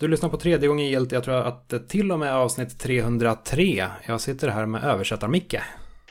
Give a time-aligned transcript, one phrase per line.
[0.00, 1.12] Du lyssnar på tredje gången gilt.
[1.12, 3.86] Jag tror att det till och med avsnitt 303.
[4.06, 5.60] Jag sitter här med översättar-Micke.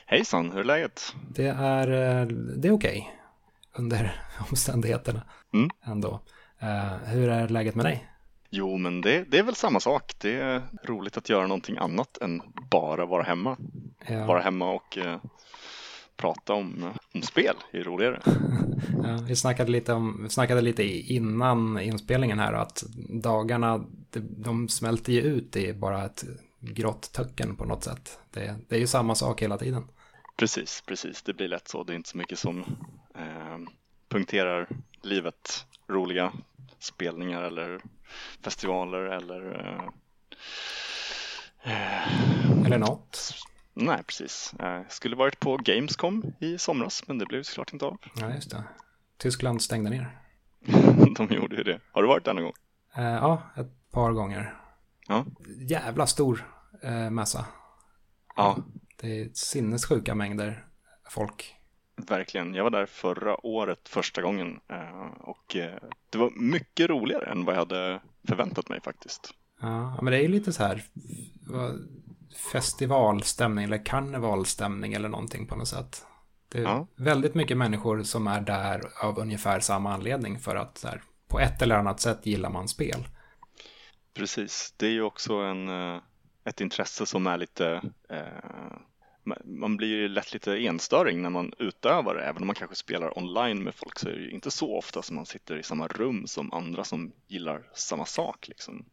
[0.05, 1.15] Hejsan, hur är läget?
[1.29, 1.87] Det är,
[2.21, 2.25] eh,
[2.57, 3.15] det är okej.
[3.73, 4.21] Under
[4.51, 5.21] omständigheterna
[5.53, 5.69] Mm.
[5.85, 6.19] ändå.
[6.59, 8.05] Eh, hur är läget med dig?
[8.49, 10.13] Jo, men det, det är väl samma sak.
[10.21, 13.57] Det är roligt att göra någonting annat än bara vara hemma.
[14.07, 15.17] Ja, Vara hemma och eh,
[16.19, 18.21] prata om, om spel är roligare.
[19.03, 23.77] ja, vi snackade lite, om, vi snackade lite innan inspelningen här att dagarna,
[24.09, 26.23] de, de smälter ju ut i bara ett
[26.59, 28.19] grått töcken på något sätt.
[28.31, 29.83] Det, det är ju samma sak hela tiden.
[30.37, 31.21] Precis, precis.
[31.21, 31.83] Det blir lätt så.
[31.83, 32.59] Det är inte så mycket som
[33.15, 33.57] eh,
[34.09, 34.67] punkterar
[35.01, 35.65] livet.
[35.87, 36.33] Roliga
[36.79, 37.81] spelningar eller
[38.41, 39.89] festivaler eller eh,
[41.73, 43.33] eh, Eller något.
[43.73, 44.53] Nej, precis.
[44.59, 47.97] Eh, skulle varit på Gamescom i somras, men det blev såklart inte av.
[48.15, 48.63] Ja, just det.
[49.17, 50.17] Tyskland stängde ner.
[51.17, 51.79] De gjorde ju det.
[51.91, 52.53] Har du varit där någon gång?
[52.95, 54.53] Eh, ja, ett par gånger.
[55.07, 55.25] Ja.
[55.57, 56.45] Jävla stor
[56.83, 57.45] eh, mässa.
[58.35, 58.57] Ja,
[58.97, 60.65] Det är sinnessjuka mängder
[61.09, 61.55] folk.
[62.07, 62.53] verkligen.
[62.53, 64.59] Jag var där förra året första gången
[65.19, 65.55] och
[66.09, 69.33] det var mycket roligare än vad jag hade förväntat mig faktiskt.
[69.61, 70.83] Ja, men det är ju lite så här
[72.51, 76.05] festivalstämning eller karnevalstämning eller någonting på något sätt.
[76.49, 76.87] Det är Ja.
[76.95, 81.61] väldigt mycket människor som är där av ungefär samma anledning för att här, på ett
[81.61, 83.07] eller annat sätt gillar man spel.
[84.13, 84.73] Precis.
[84.77, 86.01] Det är ju också en, eh,
[86.45, 88.17] ett intresse som är lite eh,
[89.25, 92.23] ma- man blir ju lätt lite enstöring när man utövar det.
[92.23, 95.01] Även om man kanske spelar online med folk så är det ju inte så ofta
[95.01, 98.47] som man sitter i samma rum som andra som gillar samma sak.
[98.47, 98.85] Liksom.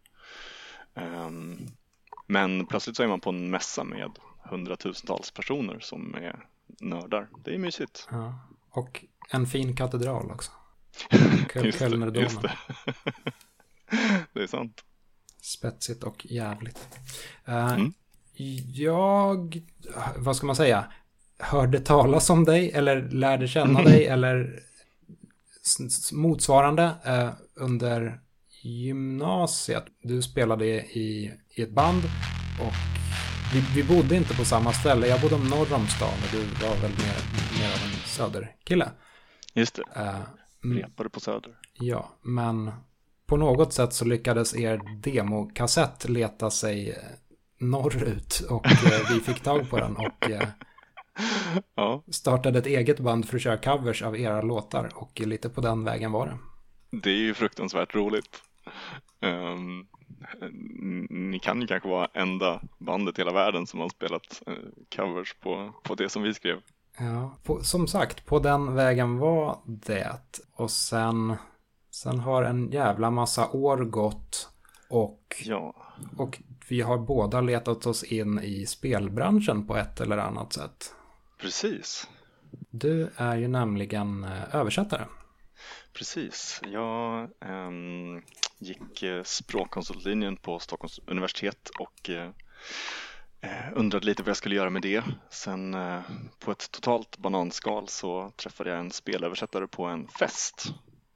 [0.94, 1.58] Ehm,
[2.26, 4.10] men plötsligt så är man på en mässa med
[4.50, 6.46] hundratusentals personer som är
[6.80, 7.28] nördar.
[7.44, 8.08] Det är mysigt.
[8.10, 8.38] Ja.
[8.70, 10.50] Och en fin katedral också.
[11.54, 12.52] Just det, just det.
[14.32, 14.84] det är sant.
[15.42, 16.88] Spetsigt och jävligt.
[17.44, 17.92] Eh, Mm.
[18.72, 19.62] Jag,
[20.16, 20.92] vad ska man säga,
[21.38, 24.62] hörde talas om dig eller lärde känna dig eller
[26.12, 28.20] motsvarande eh, under
[28.66, 29.84] gymnasiet.
[30.02, 32.02] Du spelade i, i ett band
[32.60, 32.74] och
[33.54, 35.06] vi, vi bodde inte på samma ställe.
[35.06, 37.16] Jag bodde norr om stan och du var väl mer,
[37.58, 38.90] mer av en söderkille.
[39.54, 39.82] Just det.
[39.96, 40.20] Eh,
[40.64, 40.78] mm.
[40.78, 41.58] Repade på Söder.
[41.72, 42.72] Ja, men
[43.26, 46.96] på något sätt så lyckades er demokassett leta sig eh,
[47.58, 50.48] norrut och eh, vi fick tag på den och eh,
[51.74, 55.60] Ja, startade ett eget band för att köra covers av era låtar och lite på
[55.60, 56.38] den vägen var det.
[57.02, 58.42] Det är ju fruktansvärt roligt.
[59.20, 59.86] Ehm,
[61.10, 64.54] ni kan ju kanske vara enda bandet i hela världen som har spelat eh,
[64.96, 66.60] covers på, på det som vi skrev.
[66.98, 70.40] Ja, på, som sagt, på den vägen var det.
[70.52, 71.34] Och sen,
[71.90, 74.48] sen har en jävla massa år gått
[74.88, 75.74] och, Ja,
[76.16, 80.94] och vi har båda letat oss in i spelbranschen på ett eller annat sätt.
[81.40, 82.08] precis.
[82.70, 85.04] Du är ju nämligen eh, översättare.
[85.96, 86.60] Precis.
[86.64, 88.22] Jag ehm,
[88.58, 92.30] gick eh, språkkonsultlinjen på Stockholms universitet och eh,
[93.74, 95.04] undrade lite vad jag skulle göra med det.
[95.30, 96.00] Sen eh,
[96.38, 100.66] på ett totalt bananskal så träffade jag en spelöversättare på en fest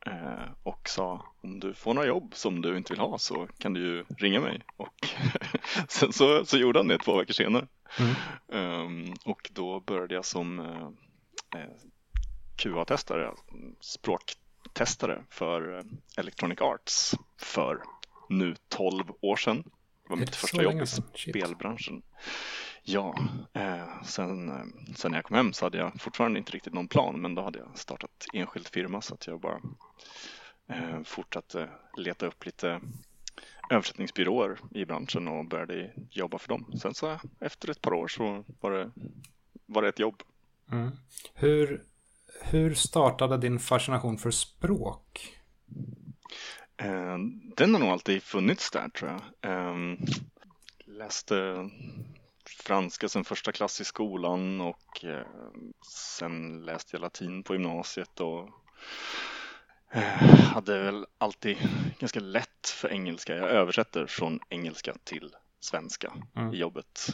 [0.07, 3.75] eh, och sa om du får några jobb som du inte vill ha så kan
[3.75, 4.63] du ju ringa mig.
[4.77, 5.09] Och
[5.89, 7.67] sen så, så gjorde han det två veckor senare.
[7.99, 8.15] Mm.
[8.53, 10.89] Ehm, och då började jag som eh,
[11.61, 11.71] eh,
[14.71, 15.85] Språktestare för eh,
[16.17, 17.83] Electronic Arts för
[18.29, 19.63] nu 12 år sedan.
[20.03, 22.03] Det var mitt första jobb i spelbranschen.
[22.83, 23.15] Ja,
[23.53, 24.65] eh, sen, eh,
[24.97, 27.43] sen när jag kom hem så hade jag fortfarande inte riktigt någon plan men då
[27.43, 29.61] hade jag startat enskild firma så att jag bara
[30.69, 32.81] eh, fortsatte leta upp lite
[33.71, 36.73] översättningsbyråer i branschen och började jobba för dem.
[36.83, 38.91] Sen så efter ett par år så var det,
[39.67, 40.23] var det ett jobb.
[40.73, 40.91] Mm.
[41.35, 41.85] Hur,
[42.43, 45.37] hur startade din fascination för språk?
[46.77, 47.19] Eh,
[47.57, 49.51] Den har nog alltid funnits där tror jag.
[49.53, 49.75] Eh,
[50.87, 51.71] Läste
[52.65, 55.27] franska sen första klass i skolan och eh,
[55.87, 58.49] sen läste jag latin på gymnasiet och
[59.93, 60.03] eh,
[60.55, 61.57] hade väl alltid
[61.99, 63.37] ganska lätt för engelska.
[63.37, 66.55] Jag översätter från engelska till svenska Mm.
[66.55, 67.07] i jobbet.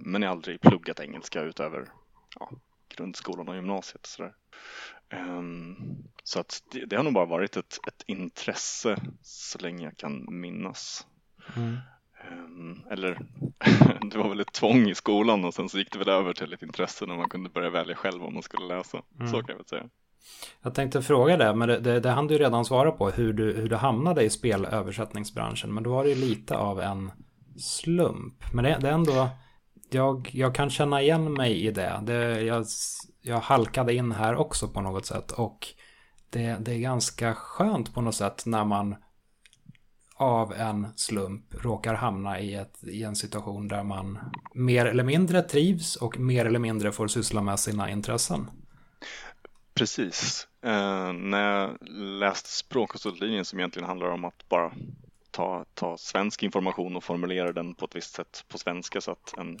[0.00, 1.88] Men jag har aldrig pluggat engelska utöver
[2.40, 2.50] ja,
[2.96, 4.00] grundskolan och gymnasiet.
[4.00, 4.32] och Sådär.
[5.10, 5.76] Ehm,
[6.24, 10.26] Så att det, det har nog bara varit ett, ett intresse så länge jag kan
[10.40, 11.06] minnas.
[11.56, 11.76] Mm.
[12.28, 13.18] Ehm, Eller
[14.10, 16.52] det var väl ett tvång i skolan och sen så gick det väl över till
[16.52, 19.02] ett intresse när man kunde börja välja själv vad man skulle läsa.
[19.20, 19.32] Mm.
[19.32, 19.84] Så kan jag väl säga.
[20.62, 23.52] Jag tänkte fråga det, men det, det, det hann du redan svara på, hur du,
[23.52, 25.74] hur du hamnade i spelöversättningsbranschen.
[25.74, 27.10] Men då var det ju lite av en
[27.58, 28.34] slump.
[28.52, 29.28] Men det, det är ändå,
[29.94, 32.00] jag, jag kan känna igen mig i det.
[32.02, 32.66] det jag,
[33.20, 35.30] jag halkade in här också på något sätt.
[35.30, 35.68] Och
[36.30, 38.96] det, det är ganska skönt på något sätt när man
[40.14, 44.18] av en slump råkar hamna i, ett, i en situation där man
[44.54, 48.50] mer eller mindre trivs och mer eller mindre får syssla med sina intressen.
[49.74, 50.48] Precis.
[50.64, 51.76] Eh, när jag
[52.20, 54.72] läste språkkonsultlinjen som egentligen handlar om att bara
[55.32, 59.34] ta, ta svensk information och formulera den på ett visst sätt på svenska så att
[59.38, 59.58] en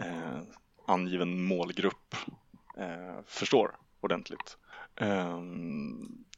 [0.00, 0.40] eh,
[0.86, 2.14] angiven målgrupp
[2.76, 4.56] eh, förstår ordentligt.
[4.96, 5.42] Eh,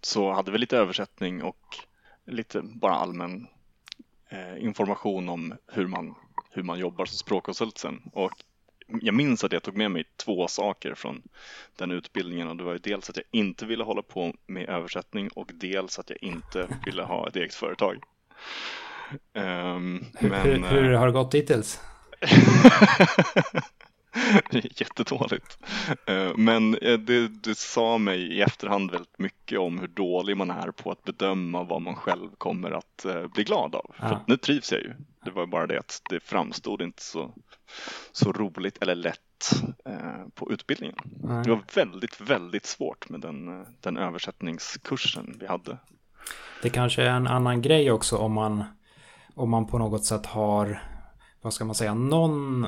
[0.01, 1.77] så hade vi lite översättning och
[2.25, 3.47] lite bara allmän
[4.29, 6.15] eh, information om hur man,
[6.51, 8.11] hur man jobbar som språkkonsult sen.
[8.12, 8.33] Och
[9.01, 11.23] jag minns att jag tog med mig två saker från
[11.77, 15.29] den utbildningen och det var ju dels att jag inte ville hålla på med översättning
[15.29, 18.03] och dels att jag inte ville ha ett eget företag.
[19.34, 21.81] Um, hur, men, hur, hur, har det gått hittills?
[24.52, 25.58] Jättedåligt.
[26.06, 30.50] Eh, men eh, det, det sa mig i efterhand väldigt mycket om hur dålig man
[30.50, 33.94] är på att bedöma vad man själv kommer att eh, bli glad av.
[33.98, 34.08] Ja.
[34.08, 34.94] För nu trivs jag ju.
[35.25, 37.34] Det var bara det att det framstod inte så,
[38.12, 39.20] så roligt eller lätt
[40.34, 40.96] på utbildningen.
[41.22, 41.44] Nej.
[41.44, 45.78] Det var väldigt, väldigt svårt med den, den översättningskursen vi hade.
[46.62, 48.64] Det kanske är en annan grej också om man,
[49.34, 50.82] om man på något sätt har,
[51.43, 52.67] vad ska man säga, någon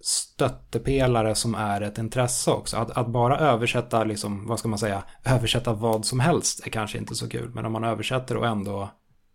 [0.00, 2.76] stöttepelare som är ett intresse också.
[2.76, 6.98] Att, att, bara översätta, liksom, vad ska man säga, översätta vad som helst är kanske
[6.98, 7.50] inte så kul.
[7.54, 8.90] Men om man översätter och ändå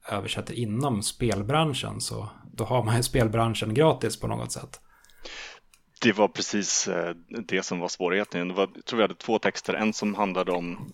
[0.09, 4.79] översätter inom spelbranschen så då har man ju spelbranschen gratis på något sätt.
[6.01, 8.47] Det var precis eh, det som var svårigheten.
[8.47, 10.93] Det var, jag tror vi hade två texter, en som handlade om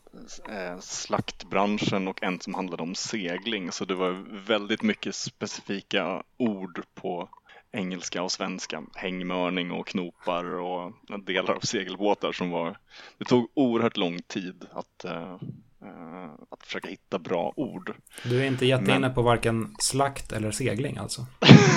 [0.50, 3.71] eh, slaktbranschen och en som handlade om segling.
[3.71, 7.30] Så det var väldigt mycket specifika ord på
[7.71, 10.94] engelska och svenska, hängmörning och knopar och
[11.25, 12.77] delar av segelbåtar som var,
[13.18, 15.38] det tog oerhört lång tid att, uh,
[16.49, 17.93] att försöka hitta bra ord.
[18.23, 19.13] Du är inte jätteinne Men...
[19.13, 21.25] på varken slakt eller segling alltså?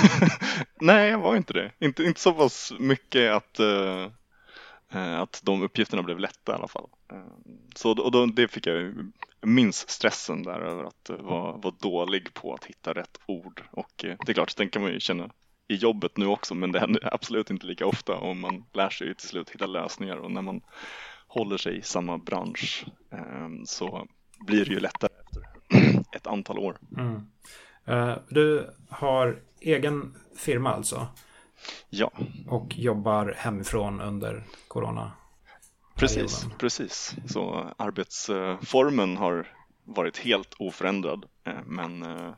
[0.80, 1.72] Nej, jag var inte det.
[1.78, 4.08] Inte, inte så pass mycket att, uh,
[5.20, 6.86] att de uppgifterna blev lätta i alla fall.
[7.74, 8.94] Så och då, det fick jag
[9.40, 14.28] minns stressen där över att vara, vara dålig på att hitta rätt ord och det
[14.28, 15.30] är klart, den kan man ju känna
[15.68, 19.14] i jobbet nu också men det händer absolut inte lika ofta och man lär sig
[19.14, 20.60] till slut hitta lösningar och när man
[21.34, 24.06] håller sig i samma bransch eh, så
[24.46, 25.42] blir det ju lättare efter
[26.16, 26.78] ett antal år.
[26.96, 27.26] Mm.
[27.88, 31.06] Uh, du har egen firma alltså?
[31.90, 32.12] Ja.
[32.48, 35.12] Och jobbar hemifrån under corona?
[35.94, 37.16] Precis, precis.
[37.26, 39.48] Så arbetsformen har
[39.84, 42.34] varit helt oförändrad eh, men eh, Eh,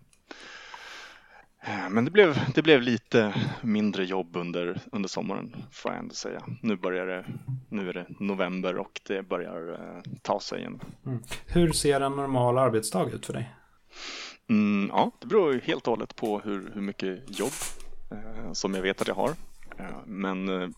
[1.90, 6.42] men det blev, det blev lite mindre jobb under, under sommaren får jag ändå säga.
[6.62, 7.24] Nu, börjar det,
[7.68, 10.80] nu är det november och det börjar eh, ta sig igen.
[11.06, 11.22] Mm.
[11.46, 13.54] Hur ser en normal arbetsdag ut för dig?
[14.48, 17.52] Mm, ja, det beror helt och hållet på hur, hur mycket jobb
[18.10, 19.30] eh, som jag vet att jag har.
[19.78, 20.68] Eh, men eh,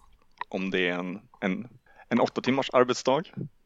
[0.49, 1.69] om det är en, en,
[2.09, 3.23] en åtta timmars arbetsdag,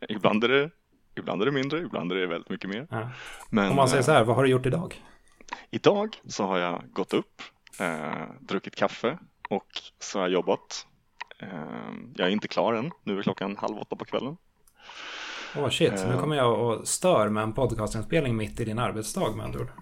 [0.09, 0.71] ibland är, det,
[1.15, 2.87] ibland är det mindre, ibland är det väldigt mycket mer.
[2.91, 3.11] Ja.
[3.51, 5.03] Men, om man säger så här, vad har du gjort idag?
[5.71, 7.43] Idag så har jag gått upp,
[7.81, 9.19] eh, druckit kaffe
[9.49, 9.69] och
[9.99, 10.87] så har jag jobbat.
[11.39, 11.49] Eh,
[12.15, 14.37] jag är inte klar än, nu är klockan halv åtta på kvällen.
[15.57, 18.79] Åh oh shit, eh, nu kommer jag och stör med en podcastinspelning mitt i din
[18.79, 19.73] arbetsdag med andra ord.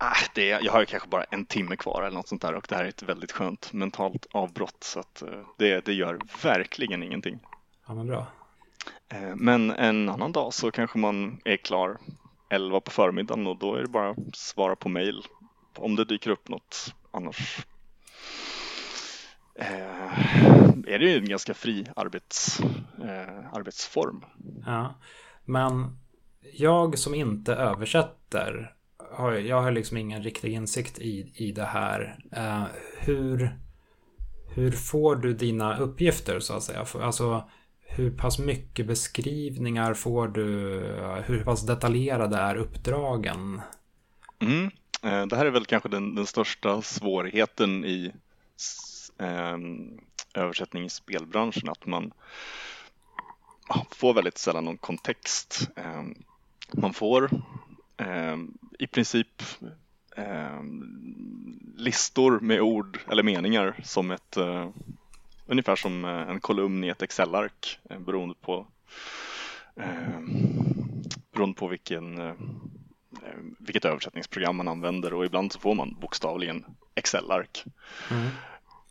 [0.00, 2.74] Ah, det, jag har kanske bara en timme kvar eller något sånt där och det
[2.74, 5.28] här är ett väldigt skönt mentalt avbrott så att eh,
[5.58, 7.38] det, det gör verkligen ingenting.
[7.86, 8.26] Ja men bra.
[9.08, 11.98] Eh, men en annan dag så kanske man är klar
[12.52, 15.22] 11 på förmiddagen och då är det bara att svara på mail
[15.76, 16.94] om det dyker upp något.
[17.10, 17.66] Annars
[19.54, 20.18] eh,
[20.86, 22.60] är det ju en ganska fri arbets,
[23.02, 24.24] eh, arbetsform.
[24.66, 24.94] Ja,
[25.44, 25.98] men
[26.52, 28.74] jag som inte översätter,
[29.12, 32.18] har, jag har liksom ingen riktig insikt i, i det här.
[32.32, 32.64] Eh,
[32.98, 33.58] hur,
[34.54, 36.86] hur får du dina uppgifter så att säga?
[37.00, 37.48] Alltså,
[37.94, 40.44] hur pass mycket beskrivningar får du?
[41.26, 43.60] Hur pass detaljerade är uppdragen?
[44.38, 44.70] Mm.
[45.02, 48.12] Eh, det här är väl kanske den, den största svårigheten i
[49.18, 49.56] eh,
[50.34, 52.12] översättning i spelbranschen, att man
[53.90, 55.68] får väldigt sällan någon kontext.
[55.76, 56.02] Eh,
[56.72, 57.30] man får
[57.96, 58.36] eh,
[58.78, 59.42] i princip
[60.16, 60.62] eh,
[61.76, 64.68] listor med ord eller meningar som ett eh,
[65.46, 68.66] ungefär som eh, en kolumn i ett Excel-ark eh, beroende på
[69.76, 70.20] eh,
[71.32, 72.34] beroende på vilken, eh,
[73.58, 77.64] vilket översättningsprogram man använder och ibland så får man bokstavligen Excel-ark.
[78.10, 78.28] Mm.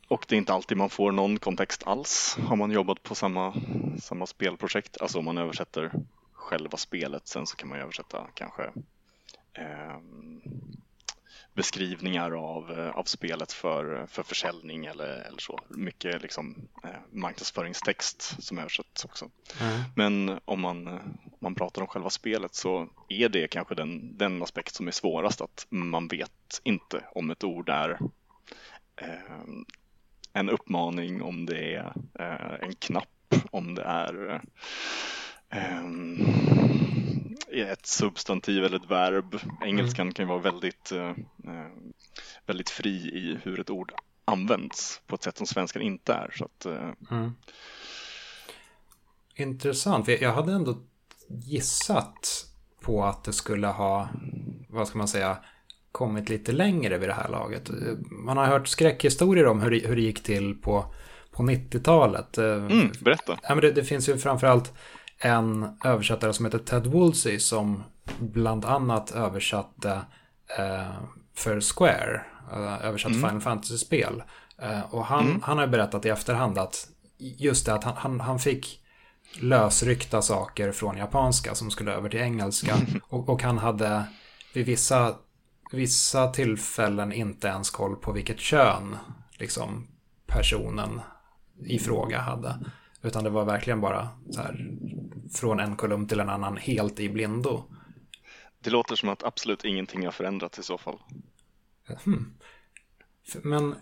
[0.07, 2.37] Och det är inte alltid man får någon kontext alls.
[2.47, 3.53] Har man jobbat på samma,
[3.99, 5.91] samma spelprojekt, alltså om man översätter
[6.31, 8.63] själva spelet, sen så kan man översätta kanske
[9.53, 9.97] eh,
[11.53, 15.59] beskrivningar av, eh, av spelet för, för försäljning eller, eller så.
[15.67, 19.29] Mycket liksom, eh, marknadsföringstext som översätts också.
[19.61, 19.81] Mm.
[19.95, 24.43] Men om man, om man pratar om själva spelet så är det kanske den, den
[24.43, 27.99] aspekt som är svårast att man vet inte om ett ord är
[28.95, 29.41] eh,
[30.33, 34.41] en uppmaning, om det är eh, en knapp, om det är
[35.49, 35.83] eh,
[37.53, 39.39] ett substantiv eller ett verb.
[39.61, 40.13] Engelskan mm.
[40.13, 41.67] kan vara väldigt, eh, eh,
[42.45, 43.93] väldigt fri i hur ett ord
[44.25, 46.31] används på ett sätt som svenskan inte är.
[46.35, 46.91] Så att, eh...
[47.11, 47.31] mm.
[49.35, 50.07] Intressant.
[50.07, 50.77] Jag hade ändå
[51.27, 52.47] gissat
[52.81, 54.09] på att det skulle ha,
[54.69, 55.37] vad ska man säga,
[55.91, 57.71] kommit lite längre vid det här laget.
[58.11, 60.93] Man har hört skräckhistorier om hur det, hur det gick till på,
[61.31, 62.37] på 90-talet.
[62.37, 63.39] Mm, berätta.
[63.43, 64.73] Ja, men det, det finns ju framförallt
[65.21, 67.83] en översättare som heter Ted Woolsey som
[68.19, 70.01] bland annat översatte
[70.57, 70.91] eh,
[71.35, 73.29] för Square, eh, översatt mm.
[73.29, 74.23] Final Fantasy-spel.
[74.57, 75.41] Eh, och han, mm.
[75.43, 76.87] han har berättat i efterhand att
[77.17, 78.79] just det att han, han, han fick
[79.39, 82.75] lösryckta saker från japanska som skulle över till engelska.
[83.09, 84.03] Och, och han hade
[84.53, 85.15] vid vissa,
[85.71, 88.97] vissa tillfällen inte ens koll på vilket kön
[89.39, 89.87] liksom,
[90.27, 91.01] personen
[91.65, 92.59] i fråga hade.
[93.01, 94.71] Utan det var verkligen bara så här,
[95.33, 97.63] från en kolumn till en annan helt i blindo.
[98.59, 100.99] Det låter som att absolut ingenting har förändrats i så fall.
[102.03, 102.33] Hmm.
[103.43, 103.75] Men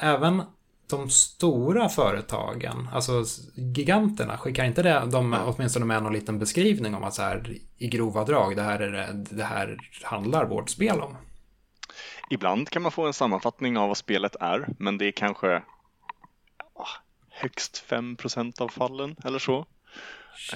[0.00, 0.42] även
[0.90, 3.24] de stora företagen, alltså
[3.54, 5.44] giganterna, skickar inte det, de ja.
[5.44, 8.90] åtminstone med någon liten beskrivning om att så här i grova drag, det här, är
[8.90, 11.16] det, det här handlar vårt spel om?
[12.30, 15.62] Ibland kan man få en sammanfattning av vad spelet är, men det är kanske
[17.40, 18.16] högst 5
[18.58, 19.66] av fallen eller så.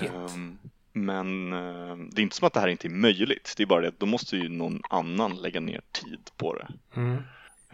[0.00, 0.58] Um,
[0.92, 3.54] men uh, det är inte som att det här inte är möjligt.
[3.56, 6.68] Det är bara det att då måste ju någon annan lägga ner tid på det.
[6.94, 7.22] Mm.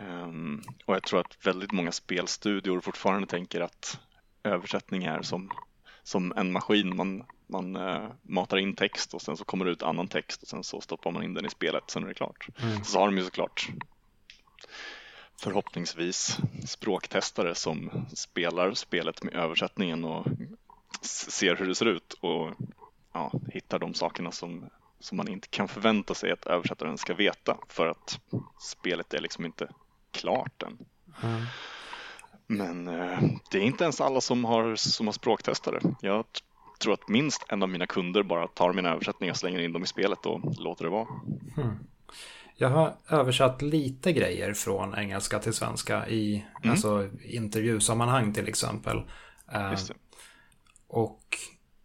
[0.08, 3.98] Um, och jag tror att väldigt många spelstudior fortfarande tänker att
[4.42, 5.50] översättning är som,
[6.02, 6.96] som en maskin.
[6.96, 10.48] Man, man uh, matar in text och sen så kommer det ut annan text och
[10.48, 11.90] sen så stoppar man in den i spelet.
[11.90, 12.48] Sen är det klart.
[12.62, 12.84] Mm.
[12.84, 13.68] Så har de ju såklart
[15.40, 20.26] förhoppningsvis språktestare som spelar spelet med översättningen och
[21.02, 22.50] ser hur det ser ut och
[23.12, 24.64] ja, hittar de sakerna som,
[24.98, 28.20] som man inte kan förvänta sig att översättaren ska veta för att
[28.58, 29.68] spelet är liksom inte
[30.10, 30.78] klart än.
[31.22, 31.42] Mm.
[32.46, 33.18] Men eh,
[33.50, 35.80] det är inte ens alla som har, som har språktestare.
[36.00, 36.24] Jag
[36.80, 39.86] tror att minst en av mina kunder bara tar mina översättningar, slänger in dem i
[39.86, 41.08] spelet och låter det vara.
[41.56, 41.76] Mm.
[42.60, 46.70] Jag har översatt lite grejer från engelska till svenska i mm.
[46.70, 48.96] alltså, intervjusammanhang till exempel.
[49.52, 49.94] Eh, det.
[50.88, 51.20] Och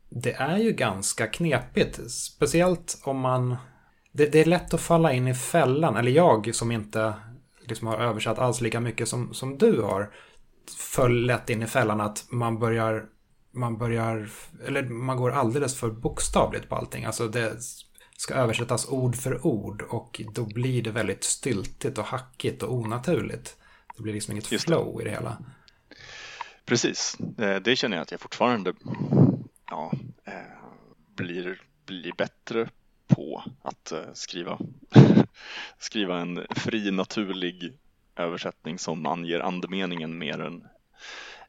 [0.09, 3.55] det är ju ganska knepigt, speciellt om man...
[4.11, 7.13] Det, det, är lätt att falla in i fällan, eller jag som inte
[7.61, 10.13] liksom har översatt alls lika mycket som, som du har,
[10.77, 13.05] föll lätt in i fällan att man börjar
[13.51, 14.29] man börjar,
[14.67, 17.05] eller man går alldeles för bokstavligt på allting.
[17.05, 17.53] Alltså det
[18.17, 23.57] ska översättas ord för ord och då blir det väldigt styltigt och hackigt och onaturligt.
[23.97, 25.01] Det blir liksom inget Just flow det.
[25.01, 25.37] i det hela.
[26.65, 27.17] Precis,
[27.61, 28.73] det känner jag att jag fortfarande
[29.69, 29.91] ja,
[30.25, 30.33] eh,
[31.15, 32.69] blir, blir bättre
[33.07, 34.59] på att eh, skriva,
[35.79, 37.73] skriva en fri naturlig
[38.15, 40.67] översättning som anger andemeningen mer än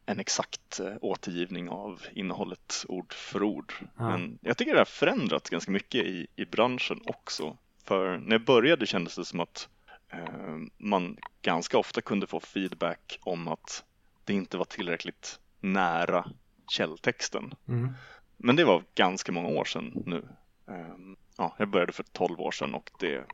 [0.06, 3.72] en exakt eh, återgivning av innehållet ord för ord.
[3.80, 4.08] Ja.
[4.08, 7.56] Men jag tycker det har förändrats ganska mycket i, i branschen också.
[7.84, 9.68] För när jag började kändes det som att
[10.12, 13.84] eh, man ganska ofta kunde få feedback om att
[14.24, 16.30] det inte var tillräckligt nära
[16.68, 17.54] källtexten.
[17.68, 17.92] Mm.
[18.36, 20.28] Men det var ganska många år sedan nu.
[20.68, 20.96] Eh,
[21.36, 23.24] ja, jag började för 12 år sedan och det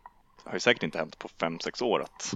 [0.44, 2.34] har ju säkert inte hänt på 5-6 år att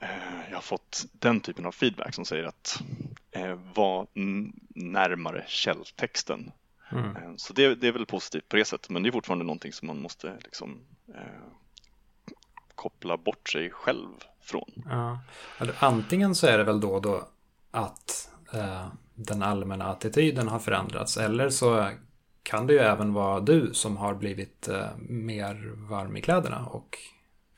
[0.00, 2.82] Eh, jag har fått den typen av feedback som säger att
[3.74, 4.06] var
[4.74, 6.52] närmare källtexten.
[6.92, 7.16] Mm.
[7.16, 9.72] Eh, så det, det, är väl positivt på det sättet, men det är fortfarande någonting
[9.72, 10.80] som man måste liksom,
[11.14, 11.42] eh,
[12.74, 14.08] koppla bort sig själv
[14.40, 14.84] från.
[14.84, 15.20] Ja.
[15.78, 17.28] Antingen så är det väl då, då
[17.70, 21.90] att eh, den allmänna attityden har förändrats, eller så
[22.42, 26.98] kan det ju även vara du som har blivit eh, mer varm i kläderna och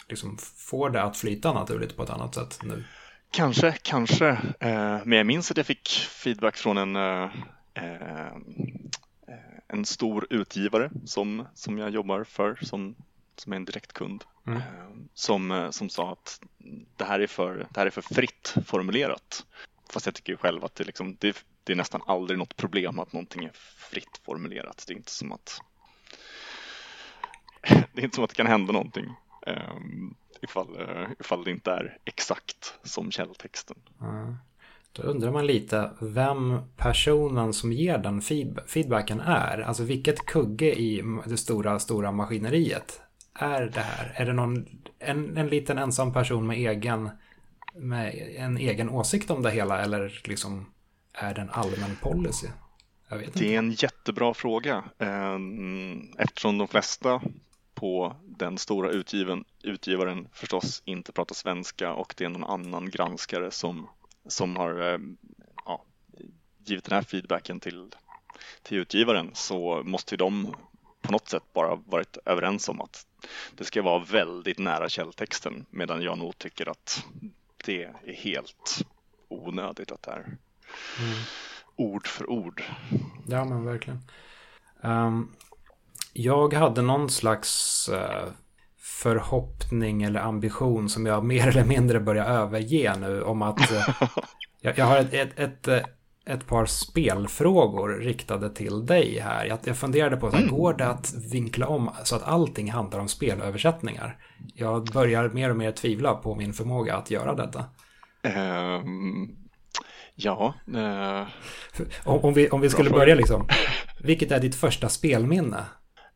[0.08, 2.84] liksom får det att flyta naturligt på ett annat sätt nu?
[3.30, 4.28] Kanske, kanske.
[4.60, 7.30] Eh, men jag minns att jag fick feedback från en, eh,
[7.74, 8.36] eh
[9.68, 12.94] en stor utgivare som, som jag jobbar för som,
[13.36, 14.60] som är en direktkund mm.
[15.14, 16.40] som, som sa att
[16.96, 19.46] det här, är för, det här är för fritt formulerat.
[19.90, 23.12] Fast jag tycker själv att det, liksom, det, det är nästan aldrig något problem att
[23.12, 23.52] någonting är
[23.90, 24.84] fritt formulerat.
[24.86, 25.60] Det är inte som att
[27.92, 29.14] det är inte som att det kan hända någonting
[29.48, 33.76] um, ifall, uh, ifall det inte är exakt som källtexten.
[34.00, 34.36] Mm.
[34.92, 38.20] Då undrar man lite vem personen som ger den
[38.66, 39.58] feedbacken är.
[39.58, 43.00] Alltså vilket kugge i det stora, stora maskineriet
[43.34, 44.12] är det här?
[44.14, 44.66] Är det någon,
[44.98, 47.10] en, en liten ensam person med egen,
[47.74, 50.66] med en egen åsikt om det hela eller liksom
[51.12, 52.48] är det en allmän policy?
[53.32, 57.22] det är en jättebra fråga ehm, eftersom de flesta
[57.74, 63.50] på den stora utgiven, utgivaren förstås inte pratar svenska och det är någon annan granskare
[63.50, 63.88] som,
[64.26, 64.98] som har eh,
[65.64, 65.84] ja,
[66.64, 67.94] givit den här feedbacken till,
[68.62, 70.54] till utgivaren så måste ju de
[71.02, 73.06] på något sätt bara varit överens om att
[73.56, 77.04] det ska vara väldigt nära källtexten medan jag nog tycker att
[77.64, 78.86] det är helt
[79.28, 80.24] onödigt att det är
[81.00, 81.18] mm.
[81.76, 82.62] ord för ord.
[83.28, 84.00] Ja men verkligen.
[84.80, 85.32] Um,
[86.12, 88.32] jag hade någon slags uh,
[88.78, 94.08] förhoppning eller ambition som jag mer eller mindre börjar överge nu om att uh,
[94.60, 95.82] jag, har ett, ett, ett, eh,
[96.26, 99.44] ett, par spelfrågor riktade till dig här.
[99.44, 100.56] Jag, jag funderade på, så här, mm.
[100.56, 104.16] går det att vinkla om så att allting handlar om spelöversättningar?
[104.54, 107.64] Jag börjar mer och mer tvivla på min förmåga att göra detta.
[108.22, 109.36] Um,
[110.14, 110.54] ja.
[110.68, 111.28] Uh,
[112.04, 113.48] om, om, vi, om vi skulle börja liksom.
[114.00, 115.64] Vilket är ditt första spelminne?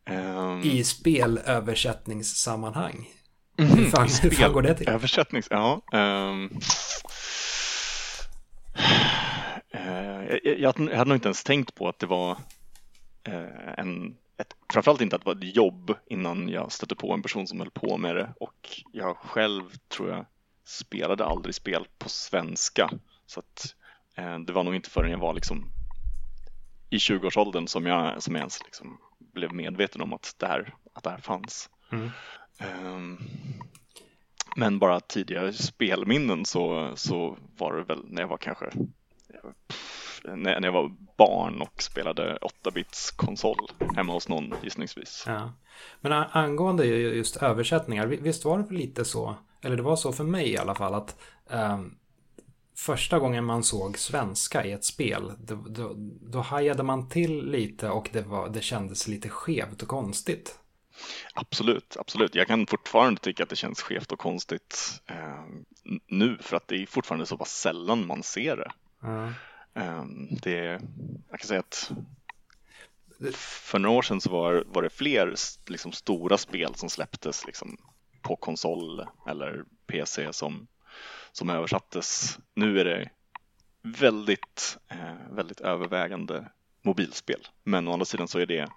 [0.09, 3.09] Um, I spelöversättningssammanhang.
[3.57, 4.89] Mm, hur, fan, spel, hur fan går det till?
[4.89, 5.81] Översättnings, ja.
[5.93, 6.59] Um,
[9.75, 12.31] uh, jag, jag, jag, hade nog inte ens tänkt på att det var
[13.27, 17.21] uh, en ett, framförallt inte att det var ett jobb innan jag stötte på en
[17.21, 20.25] person som höll på med det och jag själv tror jag
[20.65, 22.89] spelade aldrig spel på svenska
[23.25, 23.75] så att
[24.15, 25.71] eh, det var nog inte förrän jag var liksom
[26.89, 28.97] i 20-årsåldern som jag, som jag ens liksom
[29.33, 31.69] blev medveten om att det här, att det här fanns.
[31.91, 32.09] Mm.
[32.85, 33.19] Um,
[34.55, 38.71] men bara tidigare spelminnen så, så var det väl när jag var kanske
[40.23, 45.23] när, när jag var barn och spelade 8-bits konsol hemma hos någon gissningsvis.
[45.27, 45.53] Ja.
[46.01, 50.49] Men angående just översättningar, visst var det lite så, eller det var så för mig
[50.51, 51.17] i alla fall, att
[51.47, 51.97] um,
[52.75, 57.89] första gången man såg svenska i ett spel, då, då, då hajade man till lite
[57.89, 60.59] och det, var, det kändes lite skevt och konstigt.
[61.33, 62.35] Absolut, absolut.
[62.35, 65.43] Jag kan fortfarande tycka att det känns skevt och konstigt eh,
[66.07, 68.71] nu för att det är fortfarande så pass sällan man ser det.
[69.03, 69.33] Mm.
[69.73, 70.05] Eh,
[70.41, 70.81] det
[71.29, 71.91] jag kan säga att
[73.35, 75.35] för några år sedan så var, var det fler
[75.67, 77.77] liksom, stora spel som släpptes liksom,
[78.21, 80.67] på konsol eller PC som
[81.33, 82.39] som översattes.
[82.55, 83.09] Nu är det
[83.81, 86.45] väldigt, eh, väldigt övervägande
[86.81, 87.47] mobilspel.
[87.63, 88.67] Men å andra sidan så är det,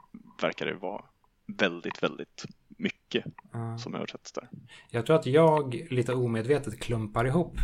[0.42, 1.05] verkar det vara
[1.47, 3.79] väldigt, väldigt mycket mm.
[3.79, 4.49] som översätts där.
[4.90, 7.59] Jag tror att jag lite omedvetet klumpar ihop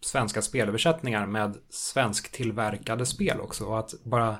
[0.00, 3.64] svenska spelöversättningar med svensktillverkade spel också.
[3.64, 4.38] Och att bara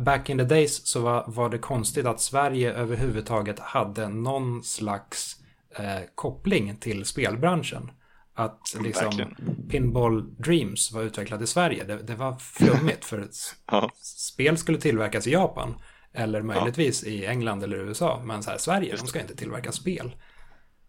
[0.00, 5.36] back in the days så var, var det konstigt att Sverige överhuvudtaget hade någon slags
[5.70, 7.90] eh, koppling till spelbranschen.
[8.38, 9.68] Att liksom Verkligen.
[9.70, 11.84] Pinball Dreams var utvecklat i Sverige.
[11.84, 13.28] Det, det var flummigt för
[13.66, 13.90] ja.
[14.02, 15.74] spel skulle tillverkas i Japan.
[16.12, 17.10] Eller möjligtvis ja.
[17.10, 18.22] i England eller USA.
[18.24, 20.16] Men så här, Sverige, Just de ska inte tillverka spel.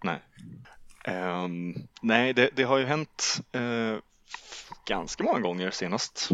[0.03, 0.19] Nej,
[1.43, 3.97] um, nej det, det, har ju hänt uh,
[4.86, 6.29] ganska många gånger senast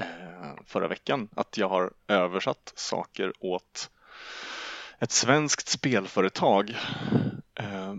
[0.00, 3.90] uh, förra veckan att jag har översatt saker åt
[4.98, 6.70] ett svenskt spelföretag
[7.60, 7.94] uh,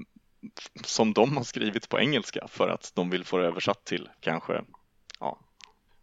[0.84, 4.64] som de har skrivit på engelska för att de vill få det översatt till kanske
[5.20, 5.40] ja,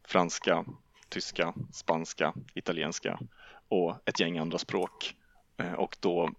[0.04, 0.64] franska,
[1.08, 3.20] tyska, spanska, italienska
[3.68, 5.14] och ett gäng andra språk.
[5.56, 6.30] Eh, och då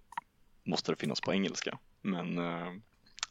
[0.64, 1.78] måste det finnas på engelska.
[2.02, 2.74] Men eh,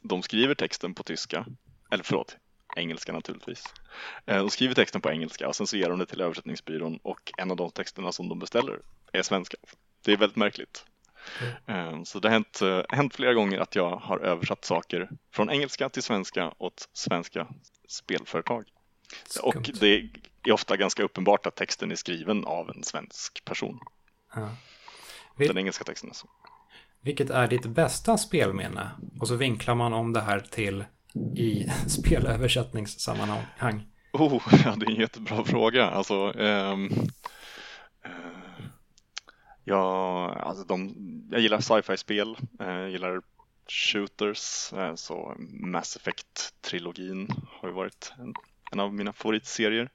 [0.01, 1.45] de skriver texten på tyska,
[1.91, 2.37] eller förlåt,
[2.75, 3.63] engelska naturligtvis.
[4.25, 7.31] Eh, de skriver texten på engelska och sen så ger de det till översättningsbyrån och
[7.37, 8.79] en av de texterna som de beställer
[9.13, 9.57] är svenska.
[10.05, 10.85] Det är väldigt märkligt.
[11.67, 12.05] Mm.
[12.05, 15.89] Så det har hänt, eh, hänt, flera gånger att jag har översatt saker från engelska
[15.89, 17.47] till svenska åt svenska
[17.87, 18.65] spelföretag.
[19.25, 19.43] Skumt.
[19.43, 20.09] Och det
[20.43, 23.79] är ofta ganska uppenbart att texten är skriven av en svensk person.
[24.35, 24.49] Ja.
[25.37, 26.27] Den engelska texten alltså.
[27.01, 28.91] Vilket är ditt bästa spelminne?
[29.19, 30.83] Och så vinklar man om det här till
[31.35, 33.87] i spelöversättningssammanhang.
[34.13, 35.89] Oh, ja, det är en jättebra fråga.
[35.89, 37.09] Alltså, um,
[39.69, 40.95] Ja, alltså de,
[41.31, 43.21] jag gillar sci-fi-spel, eh, jag gillar
[43.67, 48.33] shooters, eh, så Mass Effect-trilogin har ju varit en,
[48.71, 49.89] en av mina favoritserier.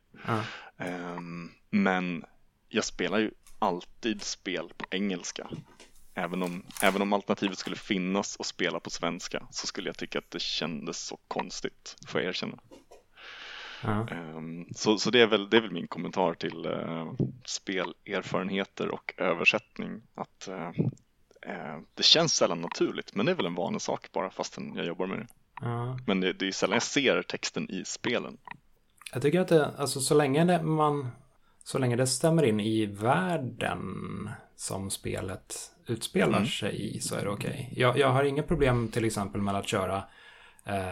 [0.78, 2.24] Ehm, Men
[2.68, 5.48] jag spelar ju alltid spel på engelska.
[6.14, 10.18] Även om, även om alternativet skulle finnas och spela på svenska så skulle jag tycka
[10.18, 12.58] att det kändes så konstigt, får jag erkänna.
[13.85, 14.07] Ja.
[14.11, 17.12] Ehm, Så, så det, är väl, det är väl min kommentar till eh,
[17.44, 20.03] spelerfarenheter och översättning.
[20.14, 20.68] Att eh,
[21.47, 24.87] eh, Det känns sällan naturligt, men det är väl en vanlig sak bara fastän jag
[24.87, 25.27] jobbar med det.
[25.61, 25.99] Ja.
[26.07, 28.37] Men det, det är sällan jag ser texten i spelen.
[29.12, 31.09] Jag tycker att det, alltså så länge det, man,
[31.64, 33.81] så länge det stämmer in i världen
[34.57, 36.47] som spelet utspelar Mm.
[36.49, 37.73] sig i så är det okej.
[37.77, 40.05] Jag, jag har inga problem till exempel med att köra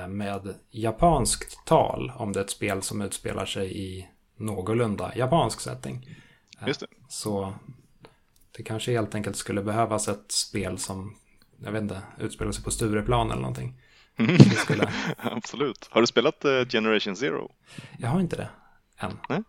[0.08, 6.08] med japanskt tal om det är ett spel som utspelar sig i någorlunda japansk setting.
[6.60, 6.86] Eh, Just det.
[7.08, 7.54] Så
[8.56, 11.16] det kanske helt enkelt skulle behövas ett spel som,
[11.64, 13.80] jag vet inte, utspelar sig på Stureplan eller någonting.
[14.16, 15.88] Det skulle, Absolut.
[15.90, 17.52] Har du spelat eh, Generation Zero?
[17.98, 18.48] Jag har inte det
[18.98, 19.18] än.
[19.28, 19.42] Nej.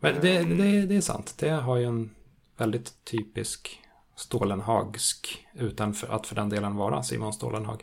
[0.00, 1.34] Men det, det, det är sant.
[1.38, 2.14] Det har ju en
[2.56, 3.78] väldigt typisk
[4.16, 7.82] Stålenhagsk, utan för att för den delen vara Simon Stålenhag.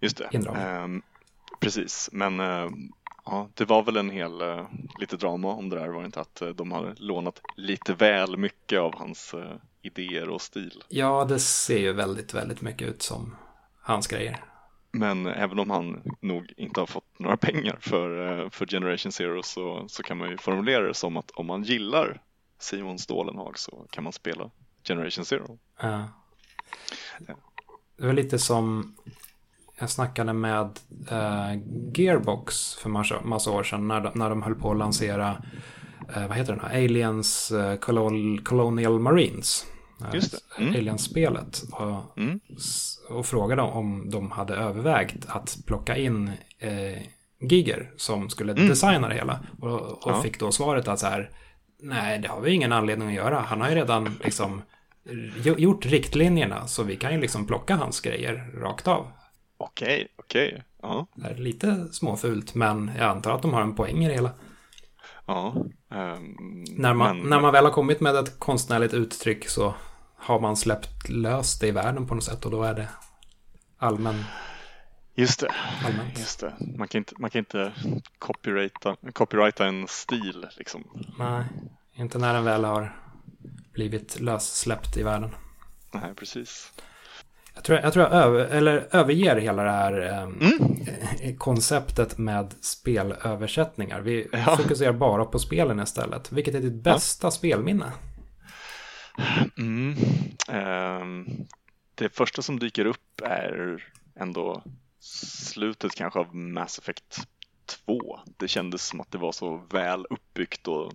[0.00, 0.48] Just det.
[0.56, 1.02] Ehm,
[1.60, 2.68] precis, men eh,
[3.24, 4.66] ja, det var väl en hel eh,
[4.98, 8.36] lite drama om det där var det inte att eh, de hade lånat lite väl
[8.36, 10.82] mycket av hans eh, idéer och stil.
[10.88, 13.36] Ja, det ser ju väldigt, väldigt mycket ut som
[13.80, 14.44] hans grejer.
[14.90, 19.42] Men även om han nog inte har fått några pengar för, eh, för Generation Zero
[19.42, 22.22] så, så kan man ju formulera det som att om man gillar
[22.58, 24.50] Simon Stålenhag så kan man spela
[24.84, 25.58] Generation Zero.
[25.80, 26.08] Ja.
[27.96, 28.94] Det var lite som
[29.80, 30.78] jag snackade med
[31.10, 31.60] eh,
[31.94, 35.42] Gearbox för massa, massa år sedan när de, när de höll på att lansera
[36.16, 36.84] eh, vad heter den här?
[36.84, 37.76] Aliens eh,
[38.44, 39.66] Colonial Marines.
[40.00, 40.34] Eh, Just.
[40.58, 40.74] Mm.
[40.74, 41.62] Aliens-spelet.
[41.72, 42.40] Och, Mm.
[43.10, 47.02] och frågade om de hade övervägt att plocka in eh,
[47.40, 48.68] Giger som skulle Mm.
[48.68, 49.40] designa det hela.
[49.60, 50.22] Och, och Ja.
[50.22, 51.30] fick då svaret att så här,
[51.82, 53.40] nej det har vi ingen anledning att göra.
[53.40, 54.62] Han har ju redan liksom
[55.36, 59.06] gj- gjort riktlinjerna så vi kan ju liksom plocka hans grejer rakt av.
[59.58, 60.64] Okej, okej.
[60.82, 64.14] Ja, Det är lite småfult men jag antar att de har en poäng i det
[64.14, 64.30] hela.
[65.26, 65.54] ja.
[65.90, 66.36] Ehm,
[66.76, 69.74] När man, men- när man väl har kommit med ett konstnärligt uttryck så
[70.16, 72.88] har man släppt lös det i världen på något sätt och då är det
[73.78, 74.24] allmän,
[75.14, 75.54] Just det,
[75.86, 76.18] allmänt.
[76.18, 76.54] just det.
[76.78, 77.72] Man kan inte, man kan inte
[78.18, 80.84] copyrighta, copyrighta en stil liksom.
[81.18, 81.44] Nej,
[81.94, 82.96] inte när den väl har
[83.72, 85.30] blivit lössläppt i världen.
[85.92, 86.72] Nej, precis.
[87.58, 90.86] Jag tror jag, tror jag över, eller överger hela det här ehm, Mm.
[91.22, 94.00] eh, konceptet med spelöversättningar.
[94.00, 94.56] Vi Ja.
[94.56, 96.32] fokuserar bara på spelen istället.
[96.32, 97.92] Vilket är ditt bästa spelminne?
[99.58, 99.94] Mm.
[100.48, 101.26] Ehm,
[101.94, 103.82] det första som dyker upp är
[104.20, 104.62] ändå
[105.00, 107.16] slutet kanske av Mass Effect
[107.86, 108.18] 2.
[108.38, 110.92] Det kändes som att det var så väl uppbyggt och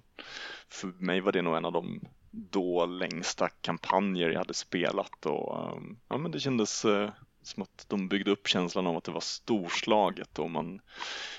[0.70, 2.00] för mig var det nog en av de
[2.36, 7.10] då längsta kampanjer jag hade spelat och ehm, ja, men det kändes eh,
[7.42, 10.82] som att de byggde upp känslan av att det var storslaget och man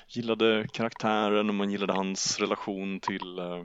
[0.07, 3.63] gillade karaktären och man gillade hans relation till eh,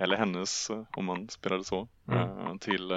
[0.00, 2.58] eller hennes eh, om man spelade så Mm.
[2.58, 2.92] till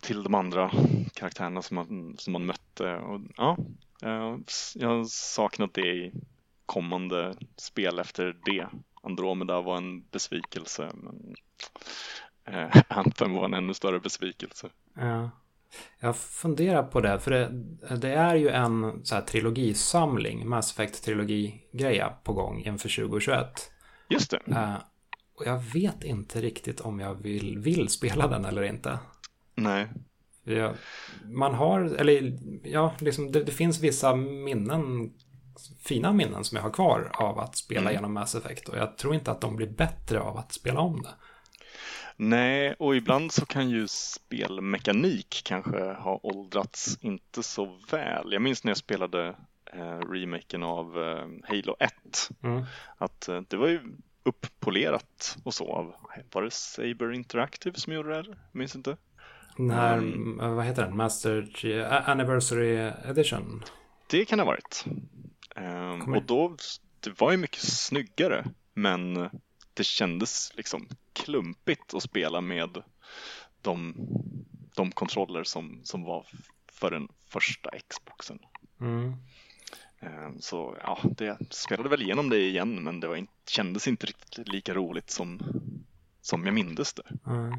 [0.00, 0.70] till de andra
[1.14, 3.56] karaktärerna som man, som man mötte och ja,
[4.74, 6.12] jag har saknat det i
[6.66, 8.68] kommande spel efter det.
[9.04, 11.34] Andromeda var en besvikelse men
[12.44, 14.68] eh, Anthem var en ännu större besvikelse.
[14.96, 15.30] Ja.
[16.00, 17.48] Jag funderar på det, för det,
[17.96, 23.46] det är ju en så här trilogisamling, Mass Effect-trilogi-greja på gång inför 2021.
[24.08, 24.74] Just det, Eh,
[25.36, 28.98] och jag vet inte riktigt om jag vill, vill spela den eller inte.
[29.54, 29.88] nej,
[30.44, 30.74] Jag,
[31.24, 35.12] man har, eller ja, liksom, det, det finns vissa minnen,
[35.84, 37.92] fina minnen som jag har kvar av att spela Mm.
[37.92, 38.68] genom Mass Effect.
[38.68, 41.14] Och jag tror inte att de blir bättre av att spela om det.
[42.16, 48.32] Nej, och ibland så kan ju spelmekanik kanske ha åldrats inte så väl.
[48.32, 49.36] Jag minns när jag spelade
[49.72, 51.92] eh, remaken av eh, Halo 1
[52.42, 52.64] Mm.
[52.98, 53.80] att eh, det var ju
[54.22, 55.94] upppolerat och så av,
[56.32, 58.18] var det Saber Interactive som gjorde det?
[58.18, 58.38] eller?
[58.52, 58.96] Minns inte.
[59.56, 59.96] När,
[60.42, 60.96] eh, vad heter den?
[60.96, 61.48] Master
[62.06, 63.62] Anniversary Edition.
[64.10, 64.84] Det kan det ha varit.
[65.54, 66.56] Ehm, och då,
[67.00, 69.30] det var ju mycket snyggare men
[69.74, 72.82] det kändes liksom klumpigt att spela med
[73.62, 73.94] de,
[74.74, 76.26] de kontroller som, som var
[76.72, 78.38] för den första Xboxen.
[78.80, 79.14] Mm.
[80.00, 84.06] Ehm, Så ja, det spelade väl igenom det igen men det var inte, kändes inte
[84.06, 85.40] riktigt lika roligt som,
[86.20, 87.06] som jag mindes det.
[87.26, 87.58] Mm.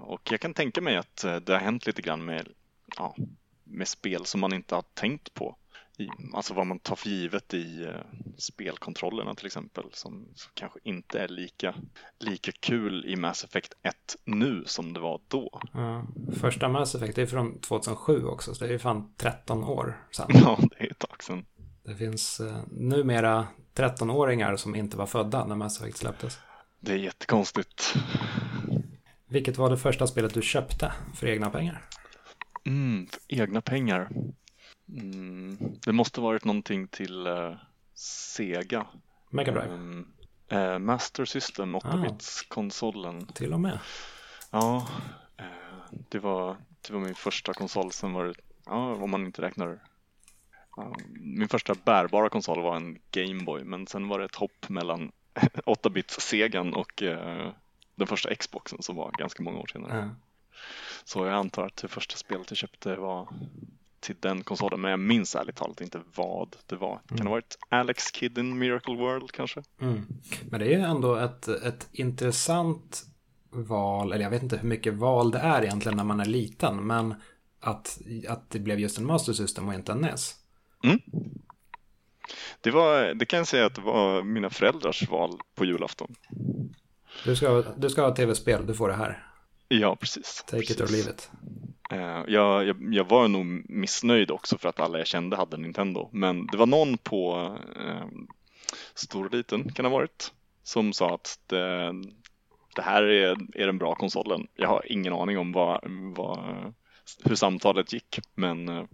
[0.00, 2.48] Och jag kan tänka mig att det har hänt lite grann med,
[2.96, 3.16] ja,
[3.64, 5.56] med spel som man inte har tänkt på
[5.98, 7.90] i, alltså vad man tar för givet i uh,
[8.38, 11.74] spelkontrollerna till exempel som kanske inte är lika,
[12.18, 15.60] lika kul i Mass Effect 1 nu som det var då.
[15.72, 16.06] Ja,
[16.40, 20.26] första Mass Effect är från 2007 också så det är ju fan 13 år sedan.
[20.28, 21.46] Ja, det är ett tag sedan.
[21.84, 26.38] Det finns uh, numera 13-åringar som inte var födda när Mass Effect släpptes.
[26.80, 27.94] Det är jättekonstigt.
[29.28, 31.82] Vilket var det första spelet du köpte för egna pengar?
[32.66, 34.08] Mm, för egna pengar.
[34.88, 37.56] Mm, det måste varit någonting till uh,
[37.94, 38.86] Sega.
[39.30, 39.74] Mega Drive?
[39.74, 40.12] Um,
[40.52, 43.26] uh, Master System, 8-bits-konsolen.
[43.28, 43.78] Ah, till och med?
[44.50, 44.88] Ja,
[45.40, 47.92] uh, det, var, det var min första konsol.
[47.92, 48.34] Sen var det,
[48.66, 49.78] ja, om man inte räknar
[51.10, 55.12] min första bärbara konsol var en Gameboy men sen var det ett hopp mellan
[55.66, 57.02] 8-bits-segan och
[57.94, 59.92] den första Xboxen som var ganska många år senare.
[59.92, 60.14] Mm.
[61.04, 63.28] Så jag antar att det första spelet jag köpte var
[64.00, 66.92] till den konsolen, men jag minns ärligt talat inte vad det var.
[66.92, 67.02] Mm.
[67.08, 69.62] Kan det ha varit Alex Kid in Miracle World kanske?
[69.80, 70.06] Mm.
[70.50, 73.04] Men det är ju ändå ett, ett intressant
[73.50, 76.86] val, eller jag vet inte hur mycket val det är egentligen när man är liten,
[76.86, 77.14] men
[77.60, 80.34] att, att det blev just en Master System och inte en NES.
[80.84, 81.00] Mm.
[82.60, 86.14] Det, var, det kan jag säga att det var mina föräldrars val på julafton.
[87.24, 89.24] Du ska, du ska ha tv-spel, du får det här.
[89.68, 90.44] Ja, precis.
[90.46, 90.76] Take precis.
[90.76, 91.30] it or leave it.
[91.92, 96.08] Uh, jag, jag, jag, var nog missnöjd också för att alla jag kände hade Nintendo.
[96.12, 97.56] Men det var någon på
[98.94, 101.92] stor och liten, kan det ha varit, som sa att det,
[102.76, 104.46] det här är, är den bra konsolen.
[104.54, 105.80] Jag har ingen aning om vad,
[106.16, 106.38] vad,
[107.24, 108.84] hur samtalet gick, men, uh,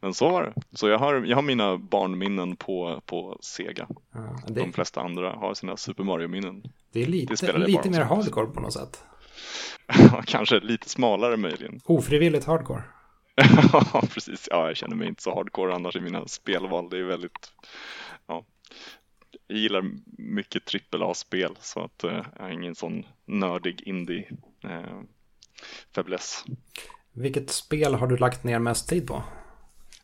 [0.00, 0.62] men så var det.
[0.72, 3.88] Så jag har, jag har mina barnminnen på, på Sega.
[4.12, 4.60] Ja, det...
[4.60, 6.62] De flesta andra har sina Super Mario-minnen.
[6.92, 9.04] Det är lite, det lite mer hardcore på något sätt.
[10.26, 11.80] Kanske lite smalare möjligen.
[11.84, 12.82] Ofrivilligt hardcore.
[13.72, 14.48] ja, precis.
[14.50, 16.90] Ja, jag känner mig inte så hardcore annars i mina spelval.
[16.90, 17.52] Det är väldigt,
[18.26, 18.44] ja.
[19.46, 24.28] Jag gillar mycket trippel A-spel så att eh, jag är ingen sån nördig indie
[24.64, 25.00] eh,
[25.94, 26.44] fäbless.
[27.12, 29.22] Vilket spel har du lagt ner mest tid på?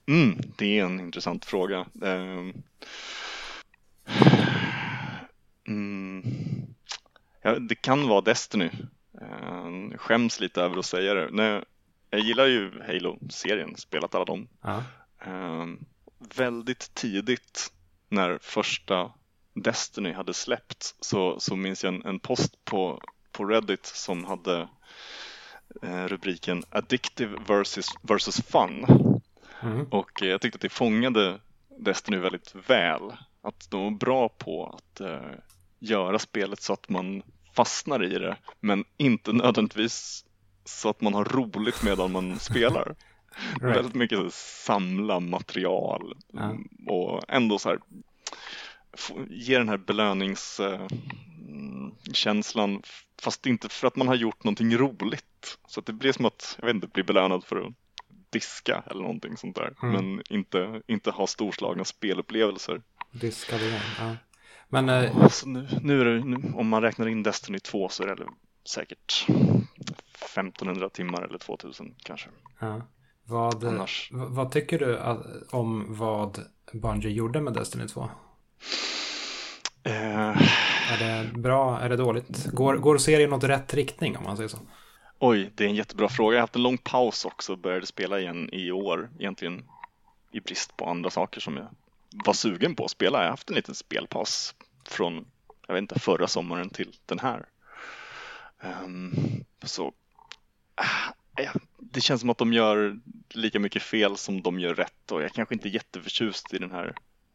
[0.06, 1.86] Mm, det är en intressant fråga.
[2.02, 2.46] Eh,
[5.68, 6.22] mm,
[7.42, 8.70] ja, det kan vara Destiny.
[9.22, 11.28] Uh, skäms lite över att säga det.
[11.30, 11.64] Nej,
[12.10, 14.48] jag gillar ju Halo-serien, spelat alla dem.
[14.62, 14.82] Ja.
[15.26, 15.66] Uh,
[16.18, 17.72] väldigt tidigt
[18.08, 19.12] när första
[19.54, 24.68] Destiny hade släppts så, så minns jag en, en post på, på Reddit som hade
[25.84, 28.86] uh, rubriken Addictive versus, versus Fun.
[29.62, 29.86] Mm.
[29.90, 31.40] Och jag tyckte att det fångade
[31.78, 33.12] Destiny väldigt väl.
[33.42, 35.32] Att de var bra på att uh,
[35.78, 37.22] göra spelet så att man
[37.60, 40.24] fastnar i det men inte nödvändigtvis
[40.64, 42.94] så att man har roligt medan man spelar.
[43.60, 43.76] Right.
[43.76, 46.56] Väldigt mycket samla material ja.
[46.86, 47.78] och ändå så här
[49.28, 52.80] ge den här belöningskänslan uh,
[53.22, 55.58] fast inte för att man har gjort någonting roligt.
[55.68, 57.72] Så det blir som att, jag vet inte, bli belönad för att
[58.30, 59.74] diska eller någonting sånt där.
[59.82, 59.94] Mm.
[59.94, 62.82] Men inte, inte ha storslagna spelupplevelser.
[63.10, 64.16] Diska det, ja.
[64.72, 68.02] Men, eh, alltså nu, nu är det, nu, om man räknar in Destiny 2 så
[68.02, 68.26] är det
[68.68, 69.26] säkert
[70.24, 72.28] 1500 timmar eller 2000 kanske.
[72.58, 72.82] Ja.
[73.24, 74.08] Vad, Annars...
[74.12, 74.98] vad tycker du
[75.50, 76.38] om vad
[76.72, 78.00] Bungie gjorde med Destiny 2?
[79.86, 80.42] Uh...
[80.92, 81.80] Är det bra?
[81.80, 82.46] Är det dåligt?
[82.46, 84.58] Går, går serien åt rätt riktning om man säger så?
[85.18, 86.34] Oj, det är en jättebra fråga.
[86.34, 89.10] Jag har haft en lång paus också och började spela igen i år.
[89.18, 89.64] Egentligen
[90.32, 91.66] i brist på andra saker som jag
[92.10, 93.18] var sugen på att spela.
[93.18, 94.54] Jag har haft en liten spelpaus
[94.88, 95.26] från,
[95.66, 97.46] jag vet inte, förra sommaren till den här.
[98.84, 99.92] Um, så
[101.36, 105.22] ja, det känns som att de gör lika mycket fel som de gör rätt och
[105.22, 106.94] jag kanske inte är jätteförtjust i den här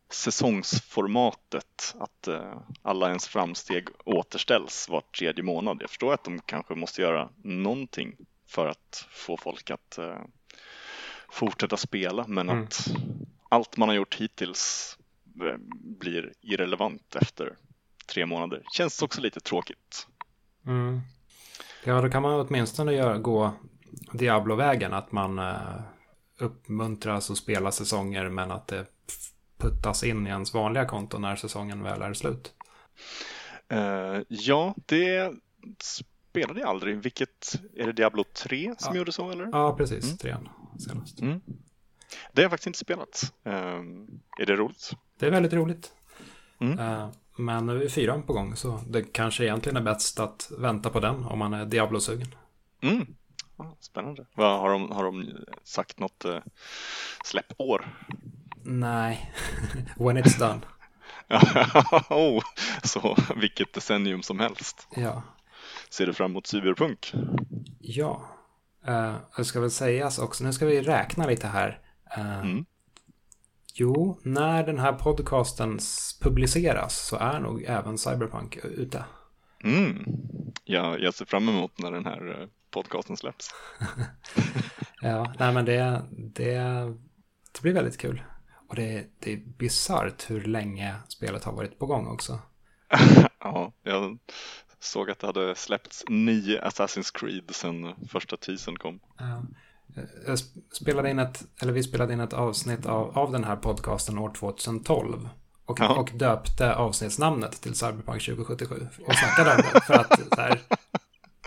[0.10, 5.78] säsongsformatet att uh, alla ens framsteg återställs var tredje månad.
[5.82, 8.16] Jag förstår att de kanske måste göra någonting
[8.48, 10.16] för att få folk att uh,
[11.30, 12.64] fortsätta spela men mm.
[12.64, 12.88] att
[13.56, 14.98] allt man har gjort hittills
[15.42, 15.58] eh,
[16.00, 17.56] blir irrelevant efter
[18.06, 18.64] tre månader.
[18.72, 20.08] Känns också lite tråkigt.
[20.66, 21.02] Mm.
[21.84, 23.54] Ja, då kan man åtminstone göra, gå
[24.14, 24.94] Diablo-vägen.
[24.94, 25.82] Att man uh,
[26.40, 28.86] uppmuntras att spela säsonger men att det
[29.58, 32.54] puttas in i ens vanliga konto när säsongen väl är slut.
[33.74, 35.34] Uh, ja, det
[35.80, 36.98] spelade jag aldrig.
[36.98, 38.98] Vilket, är det Diablo 3 som ja.
[38.98, 39.50] gjorde så eller?
[39.52, 40.06] Ja, precis.
[40.06, 40.18] Mm.
[40.18, 41.22] Trean senast.
[41.22, 41.42] Mm.
[42.32, 43.34] Det har jag faktiskt inte spelat.
[43.44, 44.92] Um, är det roligt?
[45.20, 45.92] Det är väldigt roligt.
[46.62, 46.80] Mm.
[46.80, 50.90] Uh, Men nu är fyran på gång så det kanske egentligen är bäst att vänta
[50.90, 52.36] på den om man är Diablo-sugen.
[52.82, 53.06] Mm.
[53.80, 54.26] Spännande.
[54.34, 56.40] Vad, har, de, har de sagt något eh,
[57.24, 57.96] släppår?
[58.64, 59.34] Nej,
[59.98, 60.62] when it's done.
[62.10, 62.44] oh,
[62.84, 64.88] så vilket decennium som helst.
[64.96, 65.22] Ja,
[65.90, 67.14] Ser du fram emot cyberpunk?
[67.80, 68.30] ja.
[68.88, 71.80] Uh, det ska väl sägas också, nu ska vi räkna lite här.
[72.18, 72.66] Eh, Mm.
[73.78, 75.80] Jo, när den här podcasten
[76.22, 79.06] publiceras så är nog även Cyberpunk ute.
[79.64, 80.06] Mm.
[80.64, 83.50] Ja, jag ser fram emot när den här eh, podcasten släpps.
[85.02, 86.60] Ja, nej men det, det,
[87.54, 88.24] det blir väldigt kul.
[88.68, 92.40] Och det, det är bisarrt hur länge spelet har varit på gång också.
[93.40, 94.18] ja, jag
[94.80, 99.00] såg att det hade släppts nio Assassin's Creed sedan första teasern kom.
[99.18, 99.44] Ja.
[100.26, 103.56] Jag sp- spelade in ett, eller vi spelade in ett avsnitt av, av den här
[103.56, 105.30] podcasten år 2012.
[105.66, 105.96] Och, Ja.
[105.96, 108.88] och döpte avsnittsnamnet till Cyberpunk 2077.
[109.08, 109.82] Och snackade om det.
[109.82, 110.60] För att så här,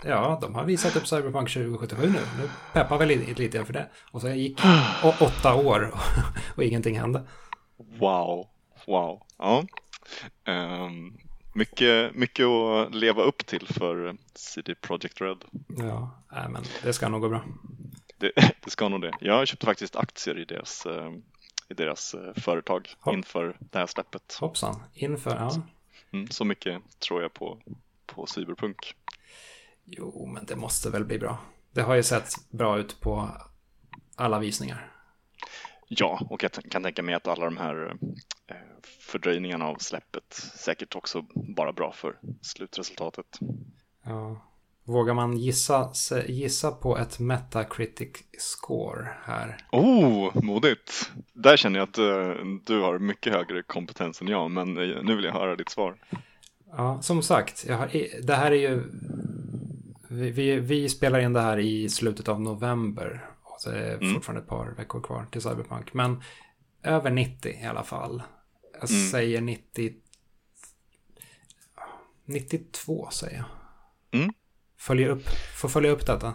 [0.03, 2.19] ja, de har visat upp Cyberpunk 2077 nu.
[2.41, 3.89] Nu peppar vi lite, för det.
[4.11, 4.61] Och så gick
[5.03, 5.99] å, åtta år och,
[6.57, 7.23] och ingenting hände.
[7.99, 8.47] Wow,
[8.87, 9.21] wow.
[9.37, 9.63] Ja.
[10.45, 11.17] Ehm,
[11.53, 15.37] mycket, mycket att leva upp till för CD Projekt Red.
[15.67, 17.43] Ja, nej, men det ska nog gå bra.
[18.19, 18.31] Det,
[18.63, 19.13] det ska nog det.
[19.19, 21.11] Jag köpte faktiskt aktier i deras, eh,
[21.69, 23.13] i deras eh, företag Ja.
[23.13, 24.37] inför det här släppet.
[24.39, 25.51] Hoppsan, inför, ja.
[26.11, 27.57] Mm, så mycket tror jag på,
[28.05, 28.95] på Cyberpunk.
[29.85, 31.37] Jo, men det måste väl bli bra.
[31.71, 33.29] Det har ju sett bra ut på
[34.15, 34.91] alla visningar.
[35.87, 37.97] Ja, och jag kan tänka mig att alla de här
[38.47, 38.55] eh,
[38.99, 43.39] fördröjningarna av släppet säkert också bara bra för slutresultatet.
[44.03, 44.45] Ja.
[44.89, 45.91] Vågar man gissa,
[46.27, 49.57] gissa på ett Metacritic score här?
[49.71, 51.11] Oh, modigt!
[51.33, 55.15] Där känner jag att eh, du har mycket högre kompetens än jag, men eh, nu
[55.15, 55.97] vill jag höra ditt svar.
[56.71, 57.89] Ja, som sagt, har,
[58.21, 58.83] det här är ju...
[60.09, 63.25] Vi, vi, vi spelar in det här i slutet av november.
[63.43, 64.13] Och så är det Mm.
[64.13, 65.93] fortfarande ett par veckor kvar till Cyberpunk.
[65.93, 66.21] Men
[66.83, 68.23] över 90 i alla fall.
[68.81, 69.07] Jag Mm.
[69.11, 69.93] säger 90...
[72.25, 73.45] 92 säger jag.
[74.21, 74.33] Mm.
[74.79, 76.33] Följer upp, får följa upp detta.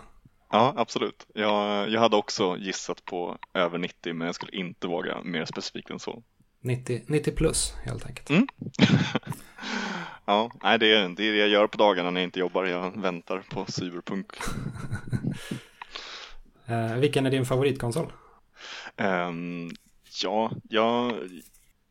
[0.50, 1.26] Ja, absolut.
[1.34, 5.90] Jag, jag hade också gissat på över 90, men jag skulle inte våga mer specifikt
[5.90, 6.22] än så.
[6.60, 8.30] 90, 90 plus helt enkelt.
[8.30, 8.46] Mm.
[10.26, 12.64] Ja, nej, det, är, det är det jag gör på dagarna när jag inte jobbar.
[12.64, 14.26] Jag väntar på Cyberpunk.
[16.66, 18.12] Eh, vilken är din favoritkonsol?
[18.96, 19.70] Ehm,
[20.22, 21.12] ja, jag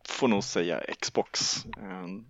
[0.07, 1.65] får nog säga Xbox.
[1.81, 2.25] Ehm,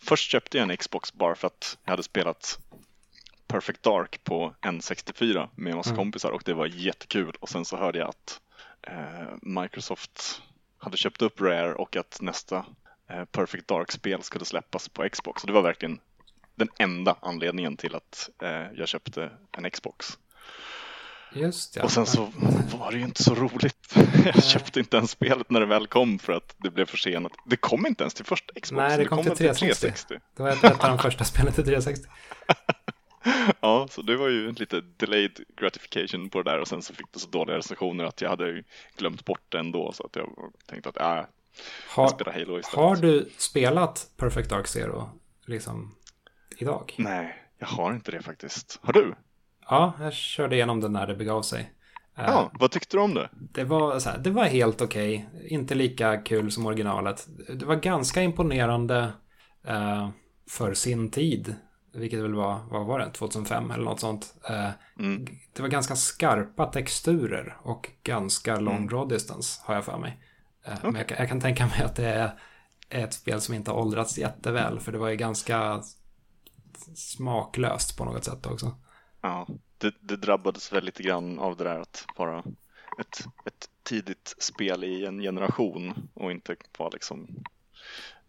[0.00, 2.58] först köpte jag en Xbox bara för att jag hade spelat
[3.46, 5.98] Perfect Dark på N64 med en massa Mm.
[5.98, 7.36] kompisar och det var jättekul.
[7.40, 8.40] Och sen så hörde jag att
[8.82, 10.42] eh, Microsoft
[10.78, 12.64] hade köpt upp Rare och att nästa
[13.10, 15.42] eh, Perfect Dark-spel skulle släppas på Xbox.
[15.42, 15.98] Och det var verkligen
[16.54, 20.18] den enda anledningen till att eh, jag köpte en Xbox.
[21.32, 21.82] Just ja.
[21.82, 22.32] Och sen så
[22.78, 23.94] var det ju inte så roligt.
[24.24, 27.32] Jag köpte inte ens spelet när det väl kom för att det blev försenat.
[27.46, 28.70] Det kom inte ens till första Xbox.
[28.88, 30.18] Nej, det kom till väl 360.
[30.36, 32.08] Det var ett av de första spelen till 360.
[33.60, 37.12] Ja, så det var ju lite delayed gratification på det där och sen så fick
[37.12, 38.62] det så dåliga recensioner att jag hade
[38.96, 40.28] glömt bort det ändå så att jag
[40.66, 41.26] tänkte att äh, jag
[41.88, 42.84] Har, spelar Halo istället.
[42.84, 45.10] har du spelat Perfect Dark Zero
[45.46, 45.94] liksom
[46.58, 46.94] idag?
[46.98, 48.78] Nej, jag har inte det faktiskt.
[48.82, 49.14] Har du?
[49.68, 51.72] Ja, jag körde igenom det när det begav sig.
[52.18, 53.28] Ja, vad tyckte du om det?
[53.32, 55.28] Det var, så här, det var helt okej.
[55.48, 57.26] Inte lika kul som originalet.
[57.48, 59.12] Det var ganska imponerande
[59.66, 60.08] eh,
[60.50, 61.54] för sin tid.
[61.96, 64.34] Vilket väl var, vad var det, 2005 eller något sånt.
[64.48, 65.26] Eh, Mm.
[65.52, 70.20] Det var ganska skarpa texturer och ganska lång draw distance har jag för mig.
[70.64, 72.38] Eh, Men jag, kan- jag kan tänka mig att det är
[73.04, 74.80] ett spel som inte har åldrats jätteväl.
[74.80, 75.82] För det var ju ganska
[76.94, 78.74] smaklöst på något sätt också.
[79.20, 79.46] Ja,
[79.78, 82.38] det, det drabbades väl lite grann av det där att vara
[83.00, 87.28] ett, ett tidigt spel i en generation och inte vara liksom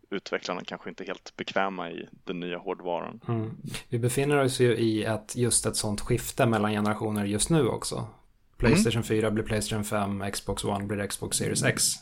[0.09, 3.19] utvecklarna kanske inte helt bekväma i den nya hårdvaran.
[3.27, 3.57] Mm.
[3.89, 8.07] Vi befinner oss ju i ett, just ett sånt skifte mellan generationer just nu också.
[8.57, 11.93] Playstation 4 blir Playstation 5, Xbox One blir Xbox Series X.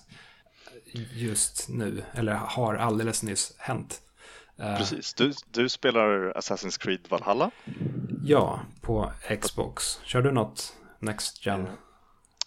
[1.14, 4.02] Just nu, eller har alldeles nyss hänt.
[4.58, 7.52] Eh, Precis, du, du spelar Assassin's Creed Valhalla.
[8.24, 10.00] Ja, på Xbox.
[10.04, 11.68] Kör du något Next Gen?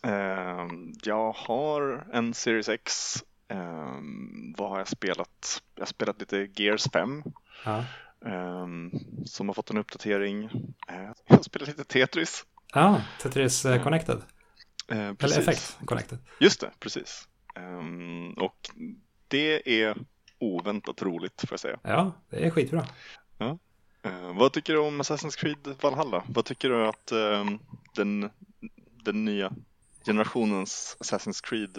[0.03, 3.17] Ehm, jag har en Series X.
[3.49, 5.63] Ehm, vad har jag spelat?
[5.75, 7.23] Jag har spelat lite Gears 5
[7.65, 7.85] Ja.
[8.27, 8.91] ehm,
[9.25, 10.45] som har fått en uppdatering.
[10.89, 12.45] Eh, jag har spelat lite Tetris.
[12.75, 14.23] Ja, Tetris eh, Connected.
[14.89, 15.39] Eh, Eller.
[15.39, 16.19] Effect Connected.
[16.41, 17.29] Just det, precis.
[17.55, 18.71] Ehm, och
[19.29, 19.97] det är
[20.39, 21.79] oväntat roligt får jag säga.
[21.83, 22.87] Ja, det är skitbra.
[23.39, 23.59] Ja.
[24.07, 26.25] Uh, vad tycker du om Assassin's Creed Valhalla?
[26.29, 27.51] Vad tycker du att uh,
[27.95, 28.31] den,
[29.05, 29.53] den nya
[30.07, 31.79] generationens Assassin's Creed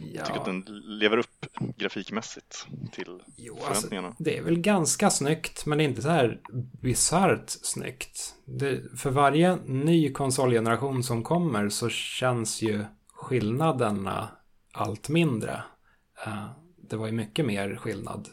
[0.00, 0.24] uh, ja.
[0.24, 1.46] tycker att den lever upp
[1.76, 4.08] grafikmässigt till jo, alltså, förväntningarna?
[4.08, 6.40] Alltså, det är väl ganska snyggt, men det är inte så här
[6.82, 8.34] bisarrt snyggt.
[8.44, 14.28] Det, för varje ny konsolgeneration som kommer så känns ju skillnaderna
[14.72, 15.62] allt mindre.
[16.26, 16.50] Uh,
[16.90, 18.28] det var ju mycket mer skillnad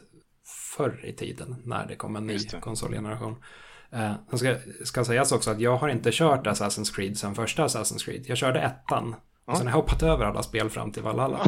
[0.78, 3.36] förr i tiden när det kom en ny konsolgeneration.
[3.92, 8.06] Eh, ska, ska sägas också att jag har inte kört Assassin's Creed sen första Assassin's
[8.06, 8.26] Creed.
[8.28, 9.16] Jag körde ettan.
[9.46, 11.38] Och sen har jag hoppat över alla spel fram till Valhalla.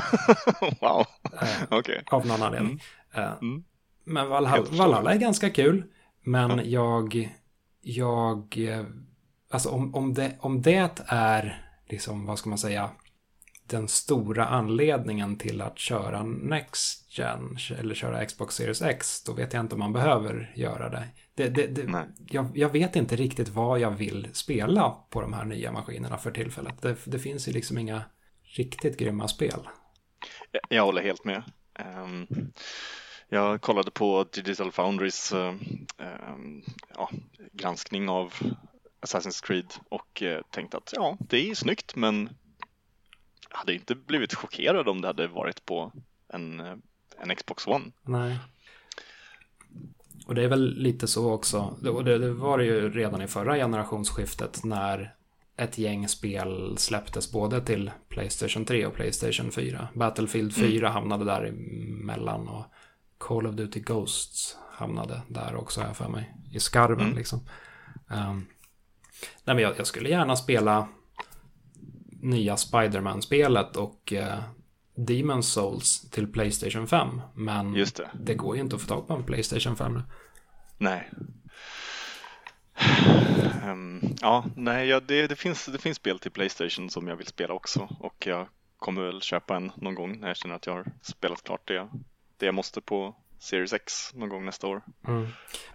[0.81, 1.05] wow,
[1.41, 2.01] eh, okay.
[2.05, 2.81] Av någon anledning.
[3.13, 3.25] Mm.
[3.25, 3.63] Eh, mm.
[4.03, 5.83] Men Valhalla, Valhalla, är ganska kul.
[6.23, 6.63] Men ja.
[6.63, 7.29] jag,
[7.81, 8.85] jag, eh,
[9.51, 12.89] alltså om, om, det, om det är, liksom, vad ska man säga,
[13.69, 19.53] den stora anledningen till att köra Next Gen eller köra Xbox Series X, då vet
[19.53, 21.07] jag inte om man behöver göra det.
[21.35, 25.45] det, det, det jag, jag, vet inte riktigt vad jag vill spela på de här
[25.45, 26.81] nya maskinerna för tillfället.
[26.81, 28.01] Det, det finns ju liksom inga
[28.43, 29.67] riktigt grymma spel.
[30.51, 31.43] Jag, jag håller helt med.
[32.03, 32.27] Um,
[33.29, 36.63] jag kollade på Digital Foundries um,
[36.95, 37.09] ja,
[37.53, 38.33] granskning av
[39.01, 42.29] Assassin's Creed och uh, tänkte att ja, det är snyggt men
[43.57, 45.91] hade inte blivit chockerad om det hade varit på
[46.33, 46.59] en,
[47.17, 47.85] en Xbox One.
[48.01, 48.37] Nej.
[50.27, 53.27] Och det är väl lite så också, och det, det var det ju redan i
[53.27, 55.15] förra generationsskiftet när
[55.57, 59.87] ett gäng spel släpptes både till Playstation 3 och Playstation 4.
[59.93, 60.91] Battlefield 4 mm.
[60.91, 62.65] hamnade där emellan och
[63.17, 66.33] Call of Duty Ghosts hamnade där också, jag för mig.
[66.51, 67.17] I skarven mm.
[67.17, 67.39] liksom.
[68.07, 68.47] Um,
[69.43, 70.87] nej, men jag, jag, skulle gärna spela
[72.27, 74.39] nya Spiderman-spelet och eh,
[74.95, 77.21] Demon Souls till Playstation 5.
[77.33, 78.09] Men det.
[78.13, 80.01] det går ju inte att få tag på en Playstation 5 nu.
[80.77, 81.09] Nej.
[83.65, 87.27] Um, ja, nej, ja, det, det, finns, det finns spel till Playstation som jag vill
[87.27, 88.47] spela också och jag
[88.77, 91.89] kommer väl köpa en någon gång när jag känner att jag har spelat klart det,
[92.37, 94.81] det jag måste på Series X någon gång nästa år.
[95.07, 95.27] Mm.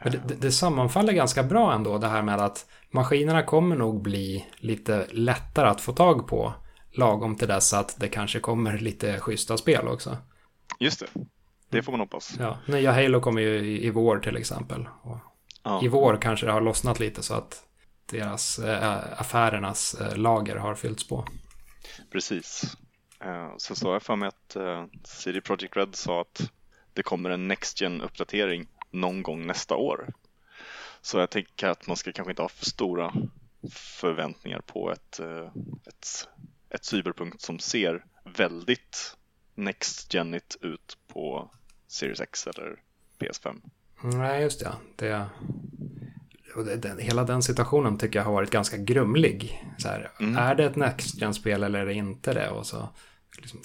[0.03, 4.47] Men det, det, sammanfaller ganska bra ändå det här med att maskinerna kommer nog bli
[4.57, 6.55] lite lättare att få tag på
[6.93, 10.17] lagom till dess att det kanske kommer lite schyssta spel också.
[10.79, 11.07] Just det,
[11.69, 12.37] det får man hoppas.
[12.39, 14.89] Ja, nya Halo kommer ju i, i vår till exempel.
[15.65, 15.81] Ja.
[15.83, 17.65] I vår kanske det har lossnat lite så att
[18.11, 21.27] deras äh, affärernas äh, lager har fyllts på.
[22.13, 22.77] Precis.
[23.25, 26.51] Uh, så sa jag för mig att uh, CD Projekt Red sa att
[26.95, 30.13] det kommer en Next gen uppdatering någon gång nästa år.
[31.01, 33.13] Så jag tänker att man ska kanske inte ha för stora
[33.71, 35.51] förväntningar på ett, eh,
[35.87, 36.29] ett,
[36.71, 39.17] ett cyberpunkt som ser väldigt
[39.55, 41.51] Next Genit ut på
[41.89, 42.77] Series X eller
[43.19, 43.61] PS5.
[44.03, 44.73] Nej, just det.
[44.97, 45.29] det,
[46.65, 49.65] det den, hela den situationen tycker jag har varit ganska grumlig.
[49.79, 50.37] Så här, mm.
[50.37, 52.51] Är det ett Next Gen-spel eller är det inte det?
[52.51, 52.89] Och så,
[53.39, 53.61] liksom,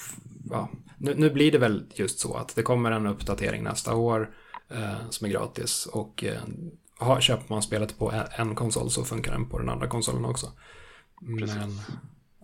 [0.51, 4.29] ja, nu, nu, blir det väl just så att det kommer en uppdatering nästa år
[4.69, 6.41] eh, som är gratis och eh,
[6.99, 10.51] har, köper man spelet på en, konsol så funkar den på den andra konsolen också.
[11.39, 11.55] Precis.
[11.55, 11.79] Men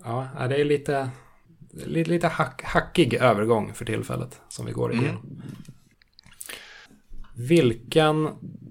[0.03, 1.09] ja, det är lite,
[1.71, 5.03] lite, lite hack, hackig övergång för tillfället som vi går mm.
[5.03, 5.23] igenom.
[5.23, 5.41] Mm.
[7.35, 8.29] Vilken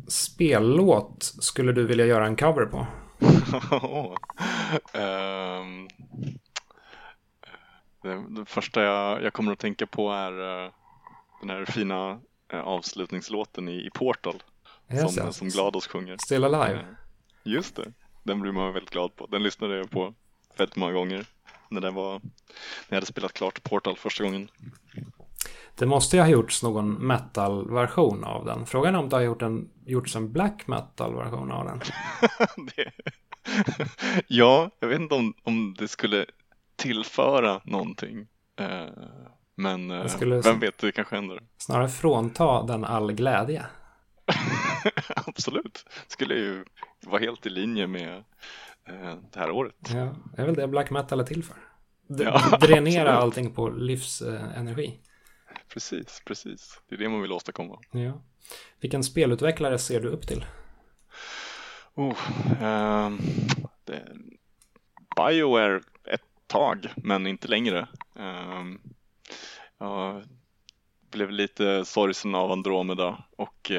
[0.08, 2.86] spellåt skulle du vilja göra en cover på?
[4.98, 5.88] um,
[8.03, 10.70] det, det, första jag, jag, kommer att tänka på är uh,
[11.40, 12.20] den här fina
[12.55, 14.42] uh, avslutningslåten i, i Portal.
[14.92, 15.36] Yes, som, yes.
[15.36, 16.16] som Glados sjunger.
[16.16, 16.84] Still Alive.
[17.44, 17.92] Just det,
[18.22, 19.26] den blir man väldigt glad på.
[19.26, 20.14] Den lyssnade jag på
[20.57, 21.26] väldigt många gånger
[21.68, 22.20] när, det var, när
[22.88, 24.48] jag hade spelat klart Portal första gången.
[25.74, 28.66] Det måste ju ha gjorts någon metal-version av den.
[28.66, 31.80] Frågan är om det har gjort en, gjorts en black metal-version av den.
[32.76, 32.92] det...
[34.28, 36.26] ja, jag vet inte om, om det skulle
[36.82, 38.26] tillföra någonting.
[38.58, 38.88] Eh,
[39.54, 41.42] men eh, vem vet, det kanske händer.
[41.58, 43.66] Snarare frånta den all glädje.
[45.16, 46.64] Absolut, skulle ju
[47.06, 48.24] vara helt i linje med
[48.88, 49.74] eh, det här året.
[49.94, 51.56] Ja, det är väl det black metal är till för.
[52.08, 53.22] D ja, dränera absolut.
[53.22, 54.98] allting på livsenergi.
[55.68, 56.80] precis, precis.
[56.88, 57.78] Det är det man vill åstadkomma.
[57.90, 58.22] Ja.
[58.80, 60.44] Vilken spelutvecklare ser du upp till?
[61.94, 62.16] Oh,
[62.62, 63.20] um,
[63.84, 64.08] det,
[65.16, 65.80] Bioware
[66.53, 67.88] tag, men inte längre.
[68.14, 68.80] Um,
[69.78, 70.22] jag
[71.11, 73.70] blev lite sorgsen av Andromeda och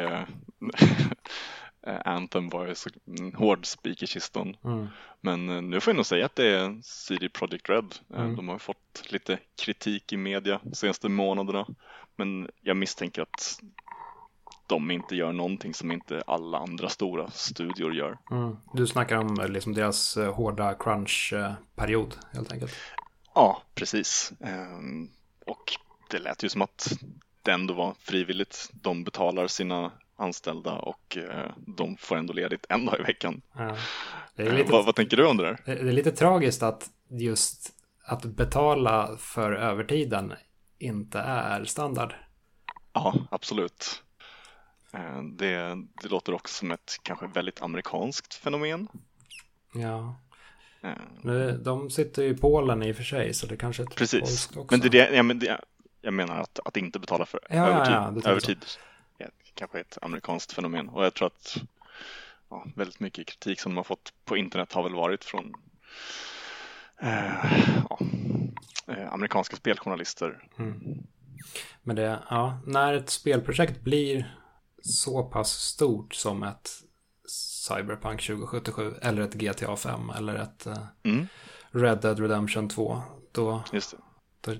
[1.87, 4.57] Eh, Anthem var ju så en hård spik i kistan.
[4.63, 4.87] Mm.
[5.21, 7.95] Men eh, nu får jag nog säga att det är CD Projekt Red.
[8.13, 8.35] Eh, Mm.
[8.35, 11.67] De har fått lite kritik i media de senaste månaderna.
[12.15, 13.59] Men jag misstänker att
[14.67, 18.17] de inte gör någonting som inte alla andra stora studior gör.
[18.31, 18.57] Mm.
[18.73, 22.73] Du snackar om eh, liksom deras eh, hårda crunch-period helt enkelt.
[23.35, 24.33] Ja, precis.
[24.39, 25.09] Ehm,
[25.45, 25.73] Och
[26.09, 26.87] det lät ju som att
[27.41, 28.69] det ändå var frivilligt.
[28.73, 33.41] De betalar sina anställda och eh, de får ändå ledigt en dag i veckan.
[33.53, 33.75] Ja.
[34.35, 35.59] Det, är Eh, lite, Vad, vad tänker du om det där?
[35.65, 37.69] det är lite tragiskt att just
[38.05, 40.33] att betala för övertiden
[40.79, 42.13] inte är standard.
[42.93, 44.02] Ja, absolut.
[44.93, 48.87] Eh, Det, det låter också som ett kanske väldigt amerikanskt fenomen.
[49.73, 50.15] Ja.
[50.81, 50.89] Eh,
[51.21, 53.95] Nu, de sitter ju i Polen i och för sig, så det kanske är ett
[53.95, 54.77] Precis, också.
[54.77, 55.61] men det, ja, men det,
[56.01, 58.65] jag menar att, att inte betala för Ja, övertid, ja, övertid
[59.17, 61.57] är kanske ett amerikanskt fenomen och jag tror att
[62.49, 65.53] ja, väldigt mycket kritik som de har fått på internet har väl varit från
[67.01, 67.45] eh,
[67.89, 67.99] ja,
[68.87, 70.47] eh, amerikanska speljournalister.
[70.59, 70.97] Mm.
[71.83, 74.35] Men det, ja, när ett spelprojekt blir
[74.83, 76.69] så pass stort som ett
[77.67, 81.27] Cyberpunk 2077 eller ett GTA 5 eller ett eh, Mm,
[81.71, 83.63] Red Dead Redemption 2, då,
[84.41, 84.53] då,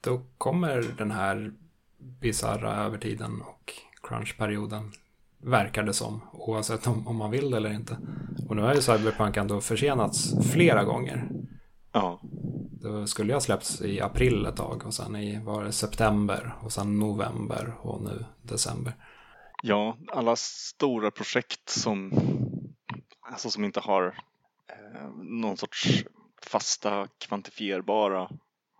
[0.00, 1.52] då kommer den här
[1.98, 3.72] bisarra övertiden och
[4.02, 4.92] crunchperioden
[5.38, 7.98] verkar det som, oavsett om, om man vill det eller inte.
[8.48, 11.28] Och nu har ju Cyberpunk ändå försenats flera gånger.
[11.92, 12.20] Ja,
[12.80, 16.72] Det skulle ha släppts i april ett tag och sen i var det september och
[16.72, 18.94] sen november och nu december.
[19.62, 22.12] Ja, alla stora projekt som,
[23.20, 24.06] alltså som inte har
[24.68, 26.04] eh, någon sorts
[26.42, 28.30] fasta kvantifierbara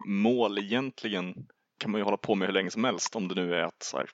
[0.06, 1.46] mål egentligen
[1.78, 3.82] kan man ju hålla på med hur länge som helst om det nu är att
[3.82, 4.10] så här,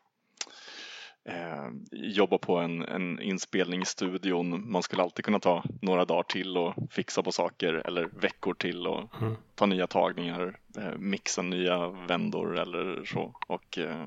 [1.25, 4.73] eh, jobba på en, en inspelning i studion.
[4.73, 8.87] Man skulle alltid kunna ta några dagar till och fixa på saker eller veckor till
[8.87, 9.35] och Mm.
[9.55, 13.35] ta nya tagningar, eh, mixa nya vändor eller så.
[13.47, 14.07] Och eh,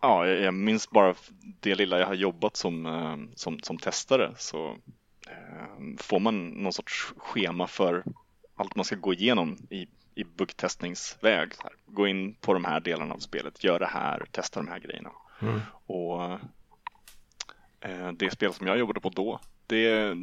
[0.00, 1.14] ja, jag, minns bara
[1.60, 4.76] det lilla jag har jobbat som, eh, som, som testare så
[5.28, 8.04] eh, får man någon sorts schema för
[8.56, 11.52] allt man ska gå igenom i, i buggtestningsväg.
[11.86, 15.10] Gå in på de här delarna av spelet, gör det här, testa de här grejerna.
[15.40, 15.60] Mm.
[15.86, 16.22] Och
[17.80, 19.82] eh, det spel som jag jobbade på då, det,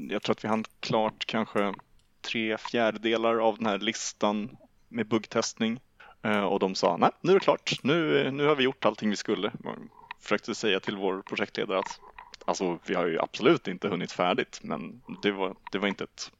[0.10, 1.74] jag tror att vi hann klart kanske
[2.22, 4.58] tre fjärdedelar av den här listan
[4.88, 5.80] med buggtestning.
[6.24, 9.10] Eh, och de sa, nej, nu är det klart, nu, nu har vi gjort allting
[9.10, 9.52] vi skulle.
[9.64, 9.76] Jag
[10.20, 12.00] försökte säga till vår projektledare att
[12.46, 16.32] alltså, vi har ju absolut inte hunnit färdigt, men det var, det var inte ett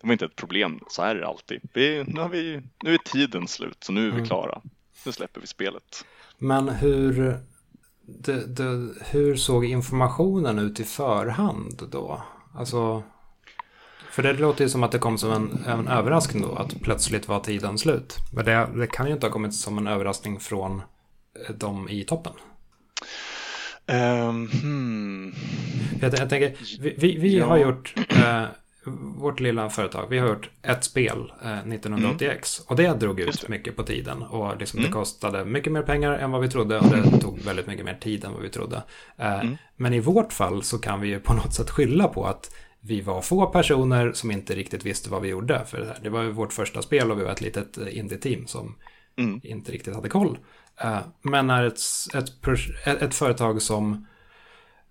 [0.00, 1.60] det var inte ett problem, så här är det alltid.
[1.72, 4.26] Vi, nu, har vi, nu är tiden slut, så nu är vi Mm.
[4.26, 4.60] klara.
[5.06, 6.04] Nu släpper vi spelet.
[6.38, 7.36] Men hur,
[8.02, 12.22] det, det, hur såg informationen ut i förhand då?
[12.54, 13.02] Alltså,
[14.12, 17.28] för det låter ju som att det kom som en, en överraskning då, att plötsligt
[17.28, 18.16] var tiden slut.
[18.32, 20.76] Men det, det kan ju inte ha kommit som en överraskning från
[21.48, 22.32] eh, de i toppen.
[23.86, 25.34] Ehm, hmm.
[26.00, 27.46] Jag, jag tänker, vi, vi, vi Ja.
[27.46, 28.42] har gjort, eh,
[29.18, 32.60] vårt lilla företag, vi har gjort ett spel, eh, 1980X.
[32.66, 34.22] Och det drog ut mycket på tiden.
[34.22, 34.90] Och liksom Mm.
[34.90, 36.78] det kostade mycket mer pengar än vad vi trodde.
[36.78, 38.82] Och det tog väldigt mycket mer tid än vad vi trodde.
[39.18, 39.56] Eh, Mm.
[39.76, 42.50] Men i vårt fall så kan vi ju på något sätt skylla på att
[42.84, 45.64] vi var få personer som inte riktigt visste vad vi gjorde.
[45.66, 45.98] För det, här.
[46.02, 48.74] det var ju vårt första spel och vi var ett litet eh, indie-team som
[49.16, 49.40] Mm.
[49.42, 50.38] inte riktigt hade koll.
[50.76, 51.80] Eh, Men när ett,
[52.14, 54.06] ett, ett, företag som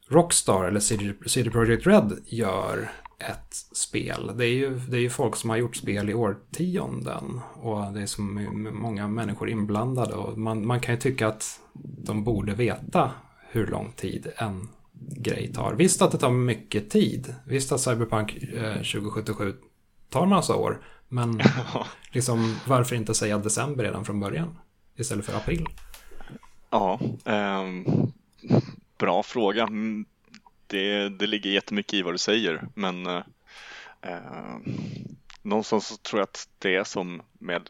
[0.08, 4.32] Rockstar eller CD, CD Projekt Red gör ett spel.
[4.36, 7.42] Det är, ju, det är ju folk som har gjort spel i årtionden.
[7.54, 10.14] Och det är så många människor inblandade.
[10.14, 11.60] Och man, man kan ju tycka att
[12.04, 13.12] de borde veta
[13.50, 14.70] hur lång tid en
[15.10, 15.74] grej tar.
[15.74, 17.36] Visst att det tar mycket tid.
[17.46, 19.56] Visst att Cyberpunk eh, 2077
[20.10, 20.82] tar massa år.
[21.08, 21.42] Men
[22.12, 24.58] liksom, varför inte säga december redan från början?
[24.96, 25.66] Istället för april.
[26.70, 27.86] Ja, ehm,
[28.98, 29.64] bra fråga.
[29.64, 30.06] Mm,
[30.68, 33.24] Det, det ligger jättemycket i vad du säger, men eh,
[34.02, 34.58] eh,
[35.42, 37.70] någonstans så tror jag att det är som med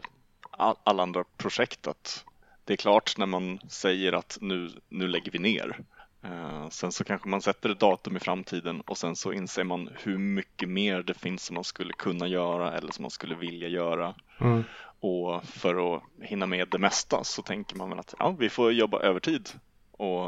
[0.51, 2.25] all, alla andra projekt att
[2.65, 5.79] det är klart när man säger att nu, nu lägger vi ner.
[6.23, 9.89] Eh, sen så kanske man sätter ett datum i framtiden och sen så inser man
[10.03, 13.67] hur mycket mer det finns som man skulle kunna göra eller som man skulle vilja
[13.67, 14.15] göra.
[14.39, 14.63] Mm.
[14.99, 18.71] Och för att hinna med det mesta så tänker man väl att ja, vi får
[18.71, 19.49] jobba övertid.
[19.91, 20.27] Och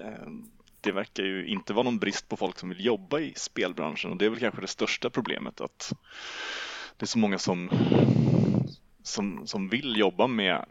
[0.00, 0.28] eh,
[0.80, 4.16] det verkar ju inte vara någon brist på folk som vill jobba i spelbranschen och
[4.16, 5.92] det är väl kanske det största problemet att
[6.96, 7.70] det är så många som,
[9.02, 10.64] som, som vill jobba med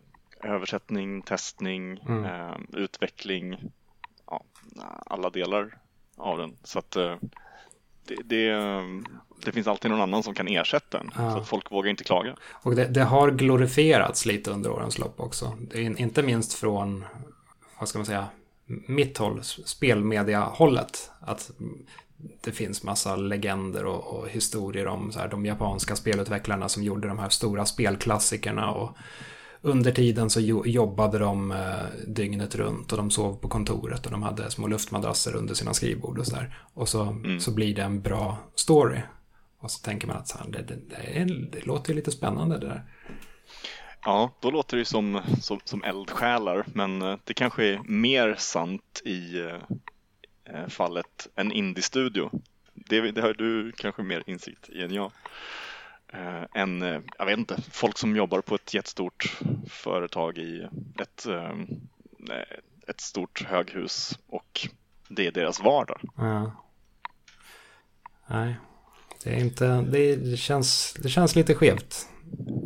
[0.43, 2.25] översättning, testning, mm.
[2.25, 3.71] eh, utveckling,
[4.27, 4.43] ja,
[5.05, 5.77] alla delar
[6.17, 6.57] av den.
[6.63, 7.15] Så att eh,
[8.07, 8.53] det, det,
[9.45, 11.11] det, finns alltid någon annan som kan ersätta den.
[11.15, 11.31] Ja.
[11.31, 12.35] Så att folk vågar inte klaga.
[12.51, 15.57] Och det, det, har glorifierats lite under årens lopp också.
[15.73, 17.05] Inte minst från,
[17.79, 18.27] vad ska man säga,
[18.87, 21.11] mitt håll, spelmedia-hållet.
[21.19, 21.51] Att
[22.41, 27.07] det finns massa legender och, och historier om så här, de japanska spelutvecklarna som gjorde
[27.07, 28.71] de här stora spelklassikerna.
[28.71, 28.97] Och
[29.61, 34.23] under tiden så jobbade de eh, dygnet runt och de sov på kontoret och de
[34.23, 36.57] hade små luftmadrasser under sina skrivbord och så där.
[36.73, 37.39] Och så, mm.
[37.39, 38.99] så blir det en bra story.
[39.59, 42.67] Och så tänker man att så här, det, det, det, det låter lite spännande det
[42.67, 42.83] där.
[44.03, 49.01] Ja, då låter det som, som, som eldsjälar, men eh, det kanske är mer sant
[49.05, 49.39] i
[50.45, 52.31] eh, fallet en indie-studio.
[52.73, 55.11] Det, det har du kanske mer insikt i än jag.
[56.13, 59.39] Eh, än, eh, jag vet inte, folk som jobbar på ett jättestort
[59.69, 60.67] företag i
[61.01, 61.51] ett, eh,
[62.35, 64.67] eh, ett stort höghus och
[65.09, 66.01] det är deras vardag.
[66.15, 66.51] Ja.
[68.27, 68.55] Nej,
[69.23, 72.07] det är inte, det, känns, det känns lite skevt.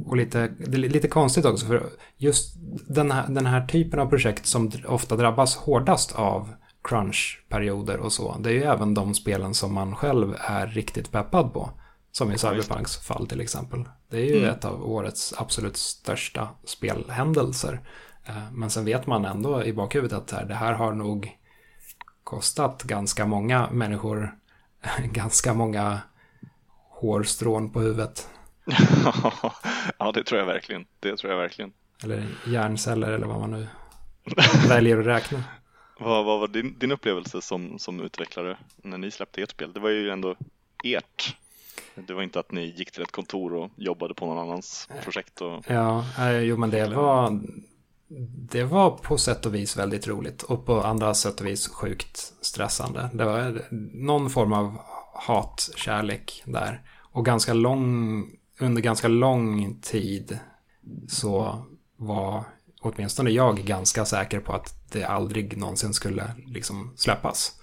[0.06, 2.56] Och lite, det är lite konstigt också för just
[2.88, 8.38] den här, den här typen av projekt som ofta drabbas hårdast av crunchperioder och så.
[8.38, 11.70] Det är ju även de spelen som man själv är riktigt peppad på.
[12.12, 13.84] Som i Cyberpunks fall till exempel.
[14.10, 14.50] Det är ju mm.
[14.50, 17.82] ett av årets absolut största spelhändelser.
[18.26, 21.38] Eh, men sen vet man ändå i bakhuvudet att det här har nog
[22.24, 24.36] kostat ganska många människor
[25.04, 26.00] ganska många
[26.90, 28.30] hårstrån på huvudet.
[29.98, 30.86] ja, det tror jag verkligen.
[31.00, 31.74] Det tror jag verkligen.
[32.04, 33.68] Eller hjärnceller eller vad man nu
[34.68, 35.44] väljer att räkna.
[36.00, 39.74] vad, vad var din, din upplevelse som, som utvecklare när ni släppte ert spel?
[39.74, 40.36] Det var ju ändå
[40.84, 41.36] ert
[41.96, 45.42] det var inte att ni gick till ett kontor och jobbade på någon annans projekt?
[45.42, 45.64] Och...
[45.68, 47.42] Ja, eh, jo men det var,
[48.52, 52.34] det var på sätt och vis väldigt roligt och på andra sätt och vis sjukt
[52.42, 53.10] stressande.
[53.14, 53.62] Det var
[53.94, 54.78] någon form av
[55.14, 56.82] hatkärlek där.
[57.12, 58.26] Och ganska lång,
[58.60, 60.40] under ganska lång tid
[61.08, 61.66] så
[61.98, 62.44] var
[62.82, 67.61] åtminstone jag ganska säker på att det aldrig någonsin skulle liksom släppas.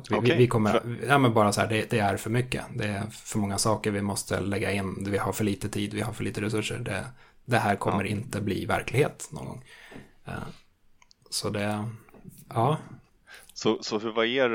[0.00, 0.38] Att vi, okay.
[0.38, 2.64] vi, kommer, ja men bara så här, det, det, är för mycket.
[2.74, 5.06] Det är för många saker vi måste lägga in.
[5.10, 6.78] Vi har för lite tid, vi har för lite resurser.
[6.78, 7.04] Det,
[7.44, 8.10] det här kommer ja.
[8.10, 9.64] inte bli verklighet någon gång.
[10.26, 10.32] Eh,
[11.30, 11.84] så det,
[12.48, 12.78] ja.
[13.52, 14.50] Så, så hur var er,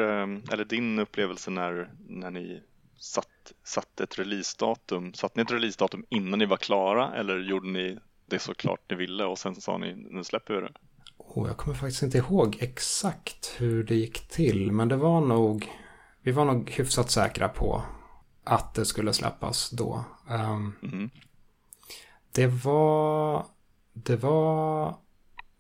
[0.52, 2.62] eller din upplevelse när, när ni
[2.98, 5.14] satt, satt ett releasedatum?
[5.14, 8.96] Satt ni ett releasedatum innan ni var klara eller gjorde ni det så klart ni
[8.96, 10.74] ville och sen sa ni nu släpper vi det?
[11.18, 14.72] Och jag kommer faktiskt inte ihåg exakt hur det gick till.
[14.72, 15.72] Men det var nog...
[16.22, 17.84] Vi var nog hyfsat säkra på
[18.44, 20.04] att det skulle släppas då.
[20.30, 21.10] Um, mm.
[22.32, 23.46] Det var...
[23.94, 24.96] Det var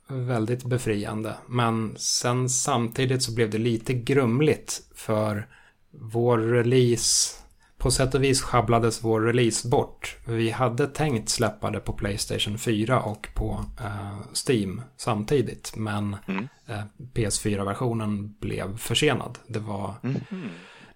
[0.07, 1.35] väldigt befriande.
[1.47, 5.47] Men sen samtidigt så blev det lite grumligt för
[5.91, 7.44] vår release
[7.85, 10.17] på sätt och vis schabblades vår release bort.
[10.25, 14.17] Vi hade tänkt släppa det på Playstation 4 och på eh,
[14.47, 15.73] Steam samtidigt.
[15.75, 16.47] Men mm.
[16.65, 16.81] eh,
[17.13, 19.37] PS4-versionen blev försenad.
[19.47, 20.21] Det var, mm.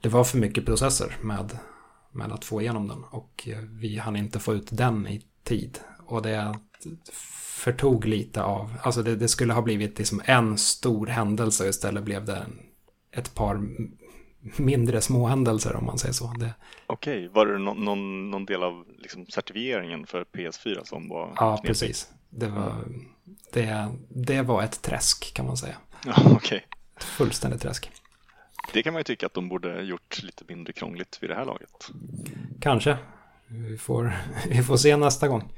[0.02, 1.58] det var för mycket processer med,
[2.12, 3.04] med att få igenom den.
[3.04, 5.80] Och eh, vi hann inte få ut den i tid.
[6.06, 6.60] Och det
[7.64, 12.04] förtog lite av, alltså det, det skulle ha blivit liksom en stor händelse och istället
[12.04, 12.46] blev det
[13.12, 13.62] ett par
[14.58, 16.34] mindre småhändelser om man säger så.
[16.40, 16.54] Det...
[16.88, 21.58] Okej, var det någon, någon, någon, del av liksom certifieringen för PS4 som var Ja,
[21.58, 21.68] knepig?
[21.68, 22.10] precis.
[22.30, 22.74] Det var,
[23.54, 25.76] det, det var ett träsk kan man säga.
[26.06, 26.66] Ja, okej.
[26.98, 27.92] Ett fullständigt träsk.
[28.74, 31.46] Det kan man ju tycka att de borde gjort lite mindre krångligt vid det här
[31.46, 31.92] laget.
[32.62, 32.98] Kanske.
[33.48, 34.14] Vi får,
[34.50, 35.54] vi får se nästa gång.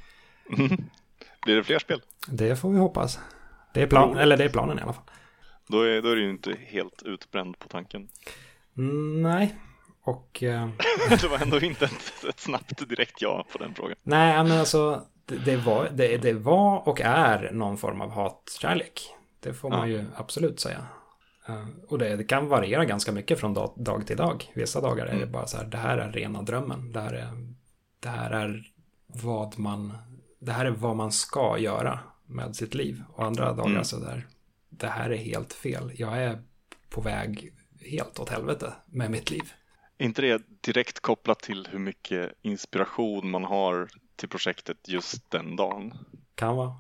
[1.46, 2.02] Blir det fler spel?
[2.28, 3.20] Det får vi hoppas.
[3.74, 5.04] Det är, plan, eller det är planen i alla fall.
[5.68, 8.08] Då är, då är du ju inte helt utbränd på tanken.
[8.78, 9.56] Mm, nej,
[10.04, 10.44] och...
[10.44, 10.70] Eh...
[11.10, 13.96] det var ändå inte ett, ett, snabbt direkt ja på den frågan.
[14.04, 19.02] Nej, men alltså det, det, var, det, det var och är någon form av hatkärlek.
[19.40, 19.98] Det får man ja.
[19.98, 20.88] ju absolut säga.
[21.50, 24.52] Uh, och det, det, kan variera ganska mycket från dag, dag till dag.
[24.54, 25.32] Vissa dagar är det mm.
[25.32, 26.92] bara så här, det här är rena drömmen.
[26.92, 27.54] Det här är,
[28.00, 28.64] det här är
[29.08, 29.94] vad man,
[30.40, 33.04] det här är vad man ska göra med sitt liv.
[33.14, 33.84] Och andra dagar mm.
[33.84, 34.28] så där,
[34.70, 35.92] det här är helt fel.
[35.96, 36.42] Jag är
[36.90, 39.54] på väg helt åt helvete med mitt liv.
[39.98, 45.56] Är inte det direkt kopplat till hur mycket inspiration man har till projektet just den
[45.56, 45.94] dagen?
[46.36, 46.76] Kan vara.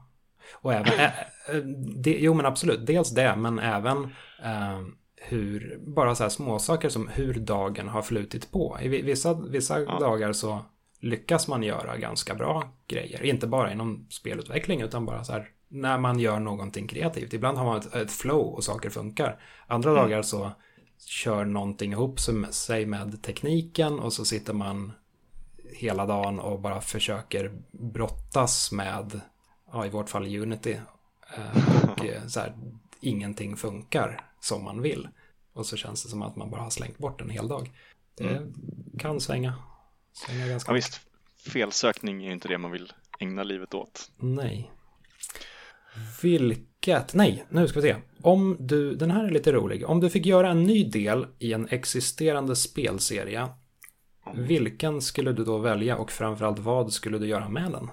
[0.53, 1.55] Och även, äh,
[1.95, 4.03] det, jo men absolut, dels det, men även
[4.43, 4.81] äh,
[5.15, 8.77] hur, bara så här småsaker som hur dagen har flutit på.
[8.81, 9.99] I vissa, vissa ja.
[9.99, 10.65] dagar så
[10.99, 13.23] lyckas man göra ganska bra grejer.
[13.23, 17.33] Inte bara inom spelutveckling utan bara så här när man gör någonting kreativt.
[17.33, 19.41] Ibland har man ett, ett flow och saker funkar.
[19.67, 20.01] Andra Mm.
[20.03, 20.51] dagar så
[21.05, 22.19] kör någonting ihop
[22.51, 24.93] sig med tekniken och så sitter man
[25.73, 29.21] hela dagen och bara försöker brottas med,
[29.71, 30.71] ja, i vårt fall Unity.
[31.37, 32.57] Eh, Och eh, så här,
[32.99, 35.07] ingenting funkar som man vill.
[35.53, 37.71] Och så känns det som att man bara har slängt bort en hel dag.
[38.15, 38.51] Det
[38.99, 39.53] kan svänga.
[40.13, 40.75] Svänga ganska Mm.
[40.81, 41.01] Ja, visst,
[41.53, 44.11] felsökning är inte det man vill ägna livet åt.
[44.17, 44.71] Nej.
[46.85, 47.95] Vilket, nej, nu ska vi se.
[48.21, 49.89] Om du, den här är lite rolig.
[49.89, 53.47] Om du fick göra en ny del i en existerande spelserie,
[54.33, 57.89] vilken skulle du då välja och framförallt vad skulle du göra med den?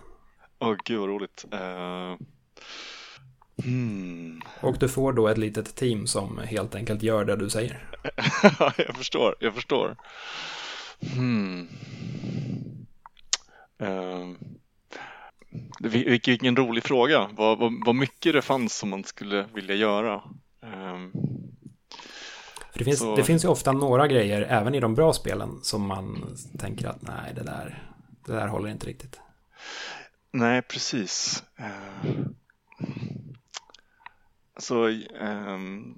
[0.59, 1.45] Åh gud vad roligt.
[1.53, 2.17] Eh,
[3.65, 4.41] hmm.
[4.61, 7.89] Och du får då ett litet team som helt enkelt gör det du säger.
[8.77, 9.97] jag förstår, jag förstår.
[13.79, 14.37] Eh, vil-
[15.81, 17.29] vilken, rolig fråga.
[17.33, 20.23] Vad, vad, vad mycket det fanns som man skulle vilja göra.
[22.73, 25.59] För det finns, Så- det finns ju ofta några grejer, även i de bra spelen,
[25.63, 27.93] som man tänker att nej, det där,
[28.27, 29.21] det där håller inte riktigt.
[30.31, 31.43] nej, precis.
[31.57, 32.15] Eh,
[34.59, 34.87] så
[35.21, 35.95] ehm,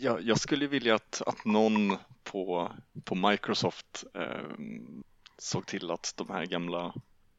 [0.00, 2.72] jag, jag skulle vilja att, att någon på,
[3.04, 5.02] på Microsoft ehm,
[5.38, 6.94] såg till att de här gamla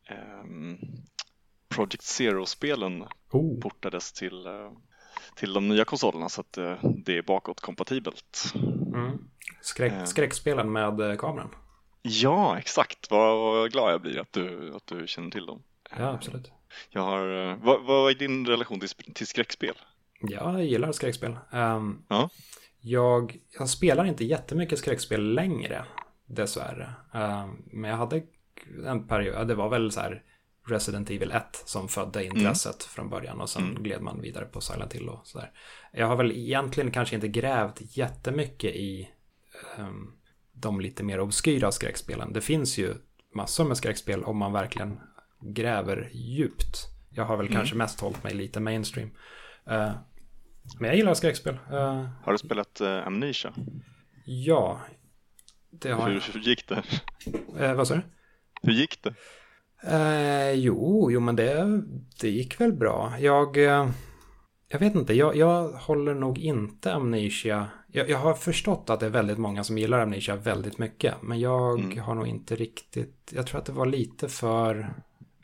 [0.08, 0.78] ehm,
[1.70, 4.72] Project Zero-spelen Oh, portades till, eh,
[5.36, 8.54] till de nya konsolerna så att eh, det är bakåtkompatibelt.
[8.96, 9.18] mm.
[9.62, 10.04] Skräck, Eh.
[10.06, 11.50] skräckspelen med kameran.
[12.02, 13.12] Ja, exakt.
[13.12, 15.64] Vad, vad glad jag blir att du, att du känner till dem.
[15.98, 16.52] Ja, absolut.
[16.90, 19.76] Jag har, vad, vad är din relation till, till skräckspel?
[20.22, 21.38] Ja, jag gillar skräckspel.
[21.52, 22.30] Ehm, Ja.
[22.82, 25.86] jag, jag spelar inte jättemycket skräckspel längre,
[26.26, 26.94] dessvärre.
[27.14, 28.24] Ehm, men jag hade
[28.86, 30.24] en period, det var väl så här
[30.72, 34.94] Resident Evil 1 som födde intresset från början och sen gled man vidare på Silent
[34.94, 35.52] Hill och sådär.
[35.94, 39.10] Jag har väl egentligen kanske inte grävt jättemycket i
[39.78, 40.12] ehm,
[40.52, 42.34] de lite mer obskyra skräckspelen.
[42.34, 42.94] Det finns ju
[43.36, 45.00] massor med skräckspel om man verkligen
[45.42, 46.78] gräver djupt.
[47.10, 49.10] Jag har väl kanske mest hållit mig lite mainstream.
[49.66, 49.92] Eh,
[50.80, 51.54] men jag gillar skräckspel.
[51.72, 53.54] Eh, Har du spelat eh, Amnesia?
[54.26, 54.80] ja,
[55.72, 56.22] det har Hur, jag.
[56.22, 56.84] hur gick det?
[57.76, 58.02] Vad sa du?
[58.62, 59.14] Hur gick det?
[59.84, 61.82] Eh, jo, jo, men det,
[62.22, 63.14] det gick väl bra.
[63.20, 63.90] Jag, eh,
[64.68, 67.68] jag vet inte, jag, jag håller nog inte Amnesia.
[67.88, 71.22] Jag, jag har förstått att det är väldigt många som gillar Amnesia väldigt mycket.
[71.22, 71.98] Men jag Mm.
[72.00, 74.94] har nog inte riktigt, jag tror att det var lite för,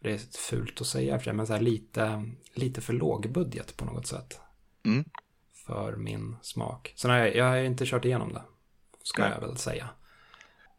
[0.02, 0.18] det är
[0.50, 2.24] fult att säga för men så här lite,
[2.54, 4.40] lite för låg budget på något sätt.
[4.86, 5.06] Mm.
[5.68, 6.94] För min smak.
[6.96, 8.42] Så nej, jag har inte kört igenom det.
[9.04, 9.32] Ska Nej.
[9.40, 9.90] jag väl säga.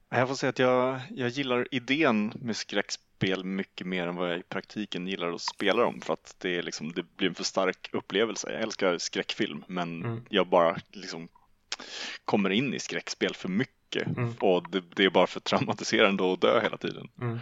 [0.09, 4.39] Jag får säga att jag, jag gillar idén med skräckspel mycket mer än vad jag
[4.39, 7.45] i praktiken gillar att spela dem för att det, är liksom, det blir en för
[7.45, 8.53] stark upplevelse.
[8.53, 10.25] Jag älskar skräckfilm men Mm.
[10.29, 11.29] jag bara liksom
[12.25, 13.73] kommer in i skräckspel för mycket
[14.07, 14.35] Mm.
[14.41, 17.09] och det, det är bara för traumatiserande att dö hela tiden.
[17.21, 17.39] Mm.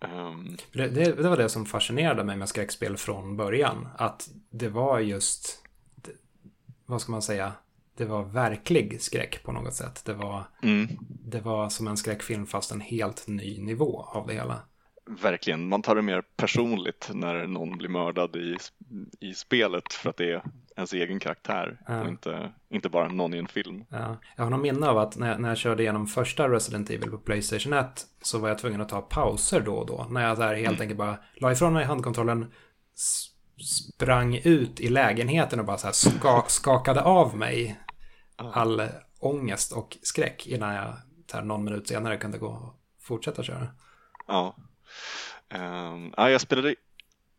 [0.00, 3.88] Ehm, Det, det, det var det som fascinerade mig med skräckspel från början.
[3.98, 5.62] Att det var just,
[6.86, 7.52] vad ska man säga,
[8.00, 10.02] det var verklig skräck på något sätt.
[10.04, 10.88] Det var, mm,
[11.24, 14.60] det var som en skräckfilm fast en helt ny nivå av det hela.
[15.22, 18.56] verkligen, man tar det mer personligt när någon blir mördad i,
[19.20, 20.42] i spelet för att det är
[20.76, 22.00] ens egen karaktär Ja.
[22.02, 23.84] och inte, inte bara någon i en film.
[23.88, 27.10] Ja, jag har någon minne av att när, när jag körde igenom första Resident Evil
[27.10, 30.06] på Playstation 1 så var jag tvungen att ta pauser då och då.
[30.10, 32.52] När jag där helt enkelt bara la ifrån mig handkontrollen,
[33.64, 37.80] sprang ut i lägenheten och bara så här ska, skakade av mig
[38.40, 38.82] all
[39.18, 40.96] ångest och skräck innan jag
[41.32, 43.68] här, någon minut senare kunde gå och fortsätta köra.
[44.26, 44.56] Ja.
[46.16, 46.74] Ja, jag spelade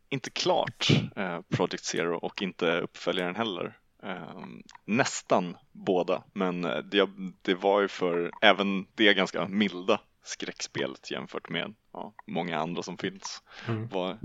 [0.08, 3.78] inte klart eh, Project Zero och inte uppföljaren heller.
[4.02, 7.08] Ehm, nästan båda, men eh, det,
[7.42, 12.98] det var ju för även det ganska milda skräckspelet jämfört med ja, många andra som
[12.98, 13.42] finns.
[13.68, 13.88] Mm.
[13.88, 14.18] var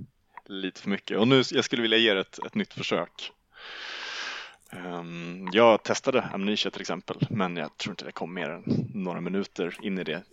[0.45, 1.17] lite för mycket.
[1.17, 3.32] Och nu jag skulle vilja ge det ett, ett nytt försök.
[4.72, 8.63] Ehm, jag testade Amnesia till exempel, men jag tror inte det kom mer än
[8.93, 10.24] några minuter in i det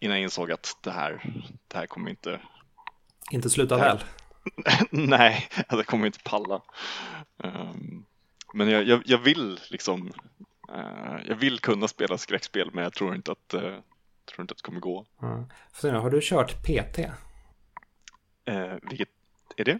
[0.00, 2.40] innan jag insåg att det här, det här kommer inte,
[3.30, 3.84] Inte sluta Ja.
[3.84, 4.04] väl.
[5.08, 6.62] nej, det kommer inte palla.
[7.44, 8.04] Ehm,
[8.54, 10.12] men jag, jag, jag vill liksom,
[10.74, 13.60] eh, jag vill kunna spela skräckspel, men jag tror inte att, eh,
[14.24, 15.06] tror inte att det kommer gå.
[15.82, 16.98] Nu, Har du kört PT?
[18.44, 19.08] Eh, vilket
[19.56, 19.78] är det?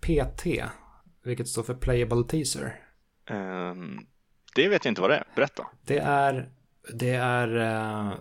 [0.00, 0.46] PT,
[1.22, 2.83] vilket står för Playable Teaser.
[3.26, 3.98] Ehm,
[4.54, 5.66] det vet jag inte vad det är, berätta.
[5.84, 6.48] Det är,
[6.92, 8.12] det är, eh,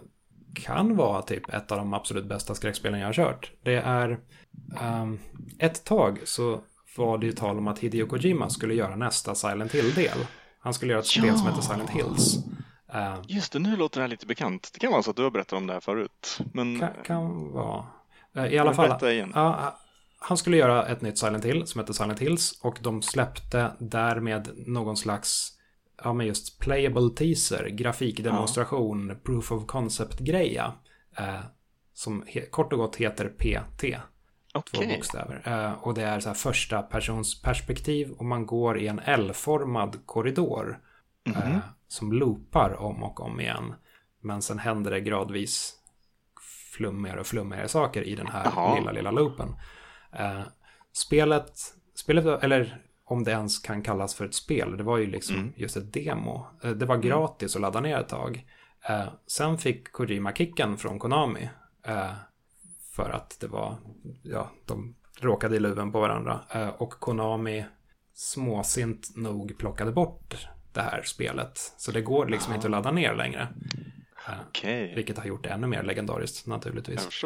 [0.55, 3.51] kan vara typ ett av de absolut bästa skräckspelen jag har kört.
[3.63, 4.19] Det är,
[4.81, 5.19] ehm,
[5.59, 6.61] ett tag så
[6.97, 10.27] var det ju tal om att Hideo Kojima skulle göra nästa Silent Hill-del.
[10.59, 12.37] Han skulle göra ett spel som heter Silent Hills.
[12.95, 14.69] Uh, Just det, nu låter det här lite bekant.
[14.73, 16.39] Det kan vara så att du har berättat om det här förut.
[16.53, 16.79] Men...
[16.79, 17.85] Kan, kan vara.
[18.37, 19.11] Uh, I alla fall.
[19.11, 19.33] Igen.
[20.25, 24.49] Han skulle göra ett nytt Silent Hill som heter Silent Hills och de släppte därmed
[24.67, 25.57] någon slags
[26.03, 29.15] ja men just playable teaser, grafikdemonstration, ja.
[29.23, 30.73] proof of concept-greja.
[31.17, 31.39] Eh,
[31.93, 33.83] som kort och gott heter PT.
[34.53, 34.85] Okay.
[34.85, 35.41] Två bokstäver.
[35.45, 40.05] Eh, och det är så här första persons perspektiv och man går i en L-formad
[40.05, 40.79] korridor.
[41.25, 41.53] Mm -hmm.
[41.53, 43.73] eh, som loopar om och om igen.
[44.21, 45.73] Men sen händer det gradvis
[46.73, 48.75] flummigare och flummigare saker i den här Aha.
[48.75, 49.55] lilla, lilla loopen.
[50.19, 50.41] Eh,
[50.93, 51.51] spelet,
[51.95, 55.53] spelet, eller om det ens kan kallas för ett spel, det var ju liksom mm.
[55.55, 56.47] just ett demo.
[56.63, 57.07] Eh, det var mm.
[57.07, 58.47] gratis att ladda ner ett tag.
[58.89, 61.49] Eh, sen fick Kojima kicken från Konami.
[62.95, 63.77] För att det var,
[64.23, 66.39] ja, de råkade i luven på varandra.
[66.77, 67.65] Och Konami
[68.13, 71.73] småsint nog plockade bort det här spelet.
[71.77, 72.55] Så det går liksom ah.
[72.55, 73.47] inte att ladda ner längre.
[74.49, 74.95] Okay.
[74.95, 77.23] Vilket har gjort det ännu mer legendariskt naturligtvis.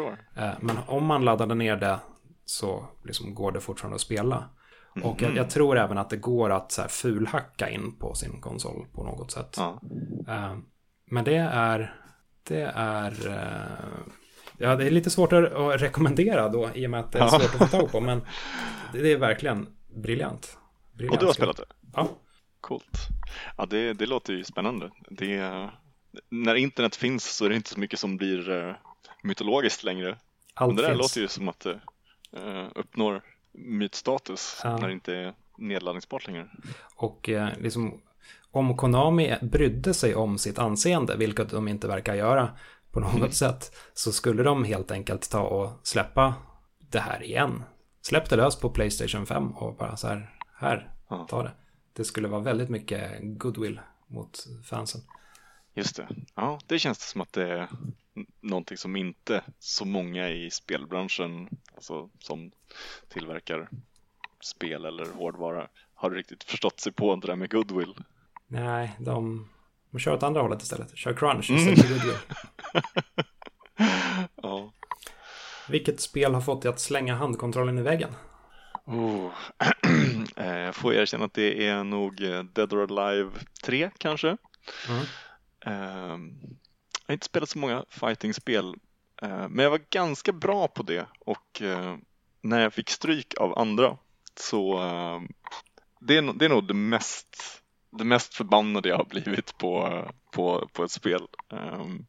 [0.60, 1.98] Men om man laddade ner det
[2.48, 4.48] så liksom går det fortfarande att spela.
[4.96, 5.08] Mm.
[5.08, 8.40] Och jag, jag, tror även att det går att så här fulhacka in på sin
[8.40, 9.56] konsol på något sätt.
[9.56, 9.80] Ja.
[10.28, 10.58] Uh,
[11.04, 11.94] men det är,
[12.42, 14.12] det är, uh,
[14.58, 17.42] ja det är lite svårt att rekommendera då i och med att det är svårt
[17.42, 18.00] att få tag på.
[18.00, 18.26] Men
[18.92, 20.58] det är verkligen briljant.
[20.92, 21.66] briljant och du har spelat det?
[21.94, 22.08] Ja.
[22.60, 23.08] Coolt.
[23.56, 24.90] Ja, det, det låter ju spännande.
[25.10, 25.70] Det,
[26.28, 28.74] när internet finns så är det inte så mycket som blir uh,
[29.22, 30.16] mytologiskt längre.
[30.54, 31.02] Allt Men det där finns.
[31.02, 31.66] låter ju som att
[32.30, 33.22] det uppnår
[33.52, 34.76] mytstatus ja.
[34.76, 36.48] när det inte är nedladdningsbart längre.
[36.94, 38.00] Och eh, liksom
[38.50, 42.50] om Konami brydde sig om sitt anseende, vilket de inte verkar göra
[42.90, 43.32] på något mm.
[43.32, 46.34] sätt, så skulle de helt enkelt ta och släppa
[46.78, 47.62] det här igen.
[48.02, 51.26] Släpp det lös på Playstation 5 och bara så här, här, ja.
[51.30, 51.52] ta det.
[51.92, 55.00] Det skulle vara väldigt mycket goodwill mot fansen.
[55.78, 56.08] Just det.
[56.34, 57.68] Ja, det känns som att det är
[58.40, 62.50] någonting som inte så många i spelbranschen, alltså som
[63.08, 63.68] tillverkar
[64.40, 67.94] spel eller hårdvara, har riktigt förstått sig på det där med goodwill.
[68.46, 69.48] Nej, de,
[69.90, 70.96] de kör åt andra hållet istället.
[70.96, 72.18] Kör crunch istället för goodwill.
[74.42, 74.72] ja.
[75.68, 78.10] Vilket spel har fått dig att slänga handkontrollen i väggen?
[78.84, 79.30] Oh.
[80.36, 83.30] Jag får erkänna att det är nog eh, Dead or Alive
[83.64, 84.28] 3 kanske.
[84.88, 85.04] Mm.
[85.68, 86.32] Ehm,
[87.06, 88.74] jag har inte spelat så många fighting-spel,
[89.22, 91.96] eh, men jag var ganska bra på det och eh,
[92.40, 93.96] när jag fick stryk av andra
[94.34, 95.28] så ehm,
[96.00, 97.62] det är, det är nog det mest,
[97.98, 101.22] det mest förbannade jag har blivit på, på, på ett spel.
[101.48, 102.06] Um,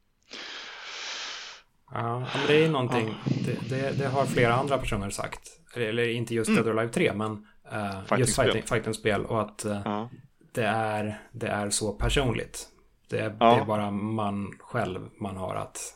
[1.92, 5.42] ja, det är någonting, det, det, det, har flera andra personer sagt.
[5.76, 6.64] Eller inte just mm.
[6.64, 7.32] Dead or Alive 3, men
[7.74, 8.84] uh, just fighting-spel.
[8.84, 10.06] Fighting och att uh, uh.
[10.52, 12.70] Det, är, det är så personligt.
[13.10, 13.56] Det är, ja.
[13.56, 15.96] det är, bara man själv man har att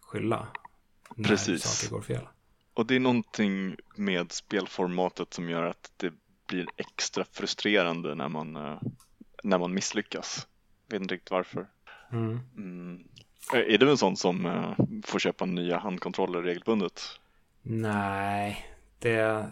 [0.00, 0.46] skylla
[1.14, 1.62] när Precis.
[1.62, 2.28] saker går fel.
[2.74, 6.12] Och det är någonting med spelformatet som gör att det
[6.46, 8.80] blir extra frustrerande när man, eh,
[9.42, 10.46] när man misslyckas.
[10.86, 11.66] Jag vet inte riktigt varför.
[12.12, 12.40] Mm.
[12.56, 13.04] Mm.
[13.52, 17.02] Är du en sån som uh, får köpa nya handkontroller regelbundet?
[17.62, 18.66] Nej,
[18.98, 19.46] det,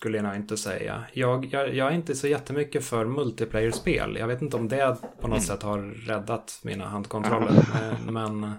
[0.00, 1.04] skulle jag nog inte säga.
[1.12, 4.16] Jag, jag, jag, är inte så jättemycket för multiplayer-spel.
[4.16, 5.40] Jag vet inte om det på något mm.
[5.40, 7.64] sätt har räddat mina handkontroller.
[8.10, 8.52] Men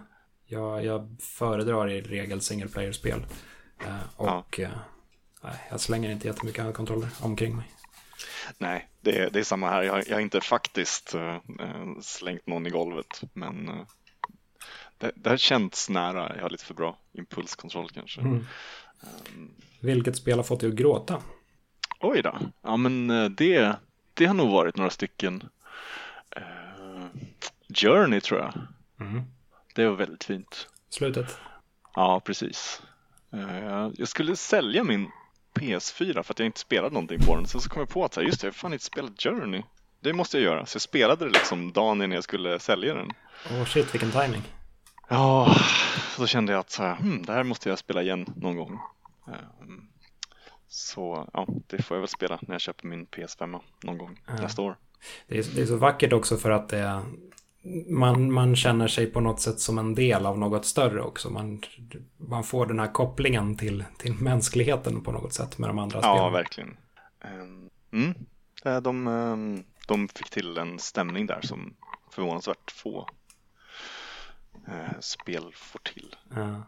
[0.46, 3.26] jag, jag föredrar i regel single player-spel.
[3.80, 4.70] Eh, och ja.
[5.44, 7.72] nej, jag slänger inte jättemycket handkontroller omkring mig.
[8.58, 9.84] Nej, det är, det är samma här.
[9.84, 11.38] Jag, jag har inte faktiskt uh,
[12.02, 13.22] slängt någon i golvet.
[13.34, 13.86] Men
[14.98, 16.36] det, det har känts nära.
[16.36, 18.22] Jag har lite för bra impulskontroll kanske.
[18.22, 18.46] Mm.
[19.02, 21.22] Um, vilket spel har fått dig att gråta?
[21.99, 22.39] Oj då.
[22.62, 23.76] Ja men eh, det,
[24.14, 25.43] det har nog varit några stycken.
[26.38, 27.06] Uh,
[27.76, 28.54] Journey tror jag.
[28.99, 29.22] Mm.
[29.76, 30.68] Det var väldigt fint.
[30.89, 31.38] Slutet?
[31.95, 32.82] Ja, precis.
[33.34, 35.12] Uh, jag skulle sälja min
[35.54, 37.47] PS4 för att jag inte spelade någonting på den.
[37.47, 39.64] Sen så kom jag på att just det, jag har fan inte spelat Journey.
[39.99, 40.66] Det måste jag göra.
[40.66, 43.12] Så jag spelade det liksom dagen innan jag skulle sälja den.
[43.52, 44.41] Åh oh shit, vilken timing.
[45.12, 45.55] Ja,
[46.18, 48.80] så kände jag att så här, hmm, det här måste jag spela igen någon gång.
[49.28, 49.88] Ehm,
[50.68, 54.34] så ja, det får jag väl spela när jag köper min PS5 någon gång ja.
[54.34, 54.78] nästa år.
[55.28, 57.01] Det är, det är, så vackert också för att det,
[57.89, 61.30] man, man känner sig på något sätt som en del av något större också.
[61.30, 61.62] Man,
[62.18, 66.20] man får den här kopplingen till, till mänskligheten på något sätt med de andra spelarna.
[66.20, 66.78] Ja, verkligen.
[67.22, 68.14] Ehm, mm,
[68.84, 71.74] de, ehm, de fick till en stämning där som
[72.12, 73.09] förvånansvärt få
[74.72, 76.15] eh, spel får till.
[76.36, 76.63] Ja.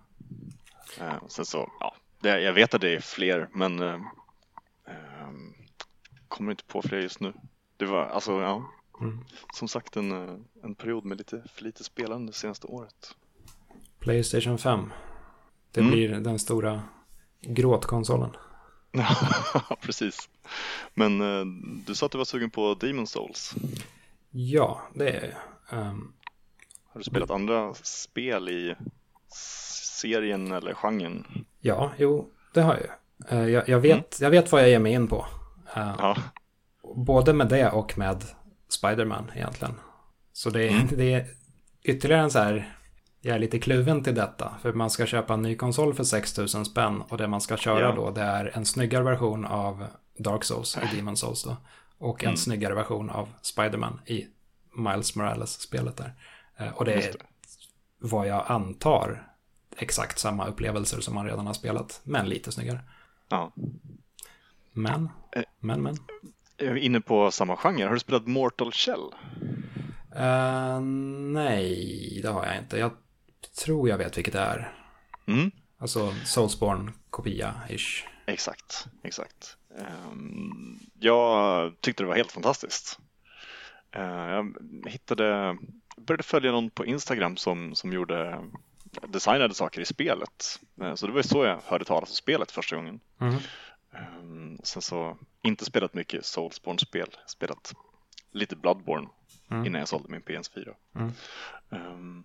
[1.28, 4.02] Sen så, ja, det, jag vet att det är fler, men eh,
[4.88, 5.30] eh,
[6.28, 7.34] kommer inte på fler just nu.
[7.78, 8.70] Det var alltså, ja,
[9.02, 9.26] Mm.
[9.54, 13.16] som sagt en, eh, en period med lite för lite spelande det senaste året.
[14.00, 14.94] Playstation 5.
[15.72, 15.92] Det Mm.
[15.92, 16.82] blir den stora
[17.42, 18.36] gråtkonsolen.
[18.92, 19.16] Ja,
[19.82, 20.30] precis.
[20.94, 21.46] Men eh,
[21.88, 23.56] du sa att du var sugen på Demon Souls.
[24.32, 25.36] Ja, det är
[25.70, 25.80] jag.
[25.80, 26.14] Ehm,
[26.94, 28.76] Har du spelat andra spel i
[30.02, 31.46] serien eller genren?
[31.60, 33.40] Ja, jo, det har jag.
[33.40, 35.26] Eh, jag, jag, vet, jag vet vad jag ger mig in på.
[35.76, 36.18] Eh, Ja,
[36.96, 38.24] Både med det och med
[38.70, 39.74] Spiderman egentligen.
[40.34, 41.28] Så det, är- det är
[41.84, 42.76] ytterligare en så här,
[43.22, 44.52] jag är lite kluven till detta.
[44.62, 47.80] För man ska köpa en ny konsol för 6000 spänn och det man ska köra
[47.80, 47.92] Ja.
[47.96, 49.86] då det är en snyggare version av
[50.18, 51.58] Dark Souls i Demon Souls då.
[51.98, 52.38] Och en Mm.
[52.38, 54.28] snyggare version av Spiderman i
[54.78, 56.14] Miles Morales-spelet där.
[56.58, 57.16] Eh, Och det det.
[58.00, 59.28] vad jag antar
[59.78, 62.80] exakt samma upplevelser som man redan har spelat, men lite snyggare.
[63.30, 63.52] ja.
[64.76, 65.44] Men, Eh.
[65.60, 65.98] men, men.
[66.58, 67.84] Är inne på samma genre.
[67.86, 69.10] Har du spelat Mortal Shell?
[70.16, 70.80] Eh,
[71.32, 72.78] nej, det har jag inte.
[72.80, 72.92] Jag
[73.66, 74.74] tror jag vet vilket det är.
[75.28, 75.52] Mm.
[75.78, 78.04] Alltså Soulsborne-kopia-ish.
[78.26, 79.58] Exakt, exakt.
[79.80, 83.00] Ehm, jag tyckte det var helt fantastiskt.
[83.92, 84.56] Eh, jag
[84.88, 85.58] hittade,
[85.98, 88.40] började följa någon på Instagram som, som gjorde
[89.08, 90.60] designade saker i spelet.
[90.82, 93.00] Eh, så det var ju så jag hörde talas om spelet första gången.
[93.18, 93.38] Mhm.
[93.94, 97.74] Ehm, sen så, inte spelat mycket Soulsborne-spel, spelat
[98.32, 99.08] lite Bloodborne
[99.52, 99.66] Mm.
[99.66, 100.74] innan jag sålde min PS4.
[100.96, 101.12] Mm.
[101.72, 102.24] Ehm,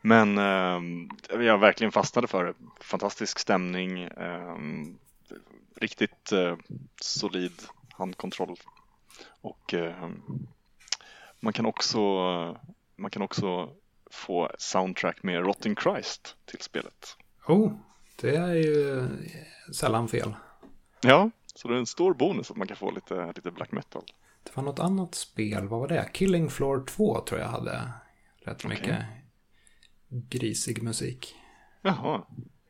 [0.00, 2.54] men ehm, jag verkligen fastnade för det.
[2.80, 4.08] Fantastisk stämning,
[5.76, 6.56] riktigt eh,
[7.00, 7.62] solid
[7.92, 8.56] handkontroll
[9.40, 9.74] och
[11.40, 12.00] man kan också
[12.98, 13.70] man kan också
[14.10, 17.16] få soundtrack med Rotten Christ till spelet.
[17.46, 17.72] Oh,
[18.20, 19.08] det är ju
[19.74, 20.34] sällan fel.
[21.00, 24.04] Ja, så det är en stor bonus att man kan få lite, lite black metal.
[24.42, 26.08] Det var något annat spel, vad var det?
[26.12, 27.92] Killing Floor 2 tror jag hade
[28.44, 28.68] rätt Okej.
[28.78, 29.04] mycket
[30.08, 31.34] grisig musik.
[31.82, 32.22] Jaha,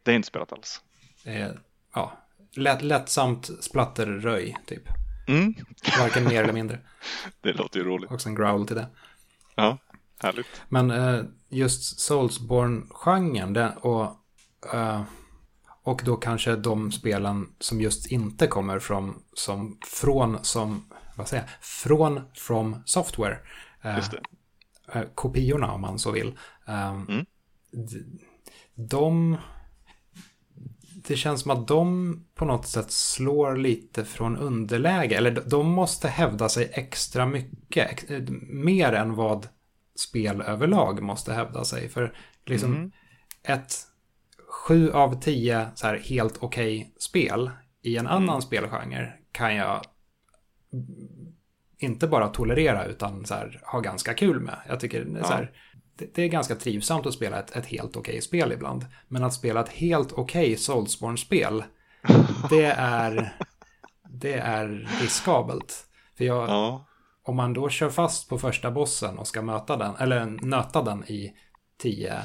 [0.03, 0.83] det är inte spelat alls.
[1.25, 1.61] Är,
[1.95, 2.13] ja,
[2.53, 4.83] lätt, lättsamt splatterröj typ.
[5.29, 5.55] Mm,
[5.99, 6.79] Varken mer eller mindre.
[7.41, 8.11] det låter ju roligt.
[8.11, 8.87] Också en growl till det.
[9.55, 9.79] Ja,
[10.21, 10.47] härligt.
[10.69, 14.17] Men eh, just Soulsborne-genren och,
[14.75, 15.03] eh,
[15.83, 20.85] och då kanske de spelen som just inte kommer från, som, från, som,
[21.17, 23.39] vad säger jag, från From Software.
[23.83, 23.97] Eh,
[24.93, 26.39] eh, kopiorna om man så vill.
[26.69, 27.27] Eh, Mm.
[27.73, 28.19] d-
[28.75, 29.37] De...
[31.09, 35.17] Det känns som att de på något sätt slår lite från underläge.
[35.17, 37.91] Eller de- de måste hävda sig extra mycket.
[37.91, 39.49] ex- eh, Mer än vad
[39.99, 41.89] spel överlag måste hävda sig.
[41.89, 42.15] För
[42.47, 42.93] liksom Mhm.
[43.43, 43.75] ett
[44.49, 47.51] sju av tio så här helt okej spel
[47.83, 49.81] i en annan spelgenre kan jag
[51.79, 54.57] inte bara tolerera utan så här, ha ganska kul med.
[54.69, 55.53] Jag tycker det är, så här,
[55.97, 58.87] det, det är ganska trivsamt att spela ett, ett helt okej spel ibland.
[59.09, 61.65] Men att spela ett helt okej Soulsborne-spel,
[62.51, 63.37] det är,
[64.09, 65.87] det är riskabelt.
[66.17, 66.87] För jag, Ja,
[67.29, 71.05] om man då kör fast på första bossen och ska möta den, eller nöta den
[71.05, 71.33] i
[71.79, 72.23] tio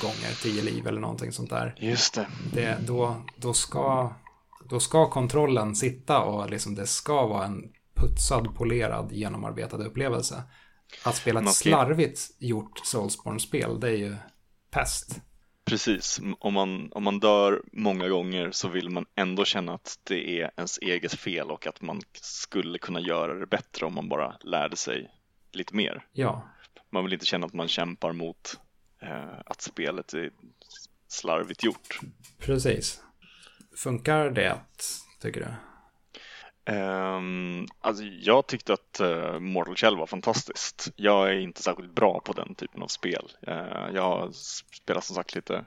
[0.00, 1.74] gånger, tio liv eller någonting sånt där.
[1.78, 2.26] just det.
[2.52, 4.12] Det, då, då, ska,
[4.68, 10.42] då ska kontrollen sitta och liksom det ska vara en putsad, polerad, genomarbetad upplevelse.
[11.04, 14.16] Att spela ett slarvigt gjort Soulsborne-spel, det är ju
[14.70, 15.20] pest.
[15.64, 20.40] Precis, om man, om man dör många gånger så vill man ändå känna att det
[20.40, 24.36] är ens eget fel och att man skulle kunna göra det bättre om man bara
[24.40, 25.10] lärde sig
[25.52, 26.06] lite mer.
[26.12, 26.48] Ja,
[26.90, 28.60] Man vill inte känna att man kämpar mot
[29.02, 30.30] eh, att spelet är
[31.08, 31.98] slarvigt gjort.
[32.38, 33.02] precis.
[33.76, 34.60] Funkar det,
[35.20, 35.46] tycker du?
[36.70, 40.92] Um, alltså jag tyckte att uh, Mortal Shell var fantastiskt.
[40.96, 43.30] Jag är inte särskilt bra på den typen av spel.
[43.46, 44.30] Eh, jag har
[44.76, 45.64] spelat som sagt lite,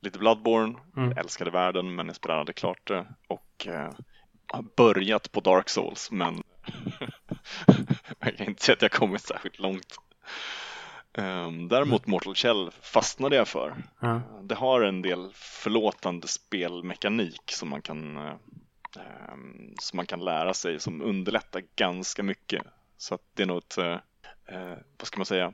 [0.00, 1.08] lite Bloodborne, Mm.
[1.10, 3.90] jag älskade världen men jag spelade klart det och eh,
[4.46, 6.42] har börjat på Dark Souls men
[8.20, 9.96] jag kan inte säga att jag kommit särskilt långt.
[11.12, 13.74] Ehm, däremot Mortal Shell fastnade jag för.
[14.00, 14.20] Ja.
[14.42, 18.18] Det har en del förlåtande spelmekanik som man kan
[18.96, 22.62] Ehm, som man kan lära sig som underlättar ganska mycket.
[22.96, 25.52] Så att det är nog ett, eh, vad ska man säga,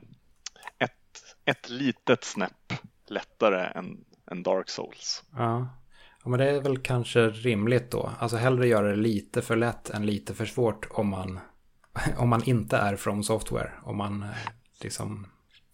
[0.77, 2.73] ett, ett litet snäpp
[3.07, 5.23] lättare än, än Dark Souls.
[5.31, 5.67] Ja.
[6.23, 8.11] ja, men det är väl kanske rimligt då.
[8.19, 11.39] Alltså hellre göra det lite för lätt än lite för svårt om man,
[12.17, 13.71] om man inte är from software.
[13.83, 14.29] Om man eh,
[14.81, 15.27] liksom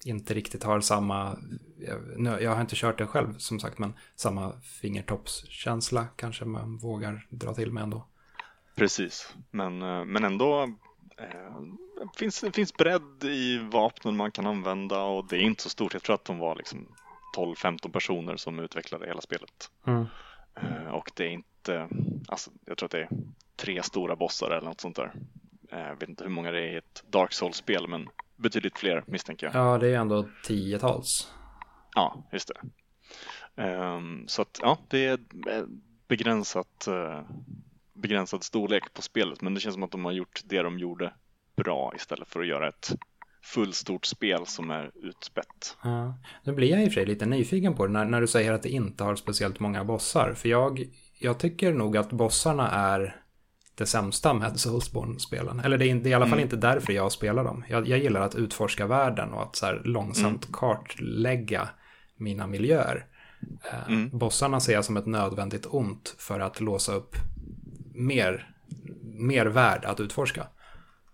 [0.06, 1.38] inte riktigt har samma,
[1.80, 6.78] jag, nu- jag har inte kört det själv som sagt, men samma fingertoppskänsla kanske man
[6.78, 8.06] vågar dra till med ändå.
[8.76, 10.64] Precis, men, eh, men ändå
[11.18, 11.62] eh,
[12.18, 15.93] finns, det finns bredd i vapnen man kan använda och det är inte så stort.
[15.93, 16.88] Jag tror att de var liksom
[17.38, 19.72] 12-15 personer som utvecklade hela spelet.
[19.88, 20.06] Mm.
[20.56, 21.89] Eh, och det är inte,
[22.28, 23.10] alltså jag tror att det är
[23.56, 25.14] tre stora bossar eller något sånt där.
[25.72, 28.10] Eh, Jag vet inte hur många det är i ett Dark Souls-spel men
[28.40, 29.56] betydligt fler misstänker jag.
[29.56, 31.32] Ja, det är ju ändå tiotals.
[31.96, 32.62] Ja, just det.
[33.64, 35.20] Ehm, så att ja, det är
[35.50, 35.64] eh,
[36.08, 37.22] begränsat, eh,
[37.94, 41.14] begränsad storlek på spelet men det känns som att de har gjort det de gjorde
[41.56, 42.92] bra istället för att göra ett
[43.42, 45.78] fullstort spel som är utspätt.
[45.84, 46.14] Ja.
[46.44, 48.54] Nu blir jag i och för sig lite nyfiken på det när, när du säger
[48.54, 50.34] att det inte har speciellt många bossar.
[50.34, 50.86] För jag,
[51.20, 53.22] jag tycker nog att bossarna är
[53.80, 55.60] det sämsta med Soulsborne-spelen.
[55.60, 56.44] Eller det är, det är i alla fall Mm.
[56.44, 57.64] inte därför jag spelar dem.
[57.70, 61.70] Jag, jag gillar att utforska världen och att så här långsamt kartlägga
[62.16, 63.06] mina miljöer.
[63.72, 64.10] Eh, Mm.
[64.18, 67.16] Bossarna ser jag som ett nödvändigt ont för att låsa upp
[67.94, 68.52] mer,
[69.04, 70.48] mer värld att utforska.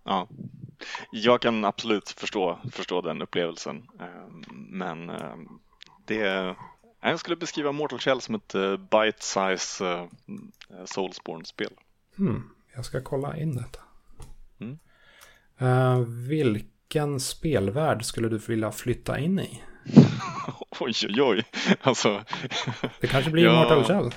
[0.03, 0.27] Ja.
[1.11, 3.75] Jag kan absolut förstå, förstå den upplevelsen.
[3.99, 5.47] Ehm, Men ehm,
[6.05, 6.55] det
[7.01, 10.05] jag skulle beskriva Mortal Shell som ett eh, bite-size eh,
[10.85, 11.71] Soulsborne-spel.
[12.17, 12.43] Hmm,
[12.75, 13.79] jag ska kolla in detta.
[14.61, 14.79] Mm.
[15.57, 15.99] Eh,
[16.29, 19.63] vilken spelvärld skulle du vilja flytta in i?
[20.79, 21.43] Oj, oj, oj.
[21.81, 22.23] Alltså,
[22.99, 23.53] Det kanske blir Ja.
[23.53, 24.11] Mortal Shell.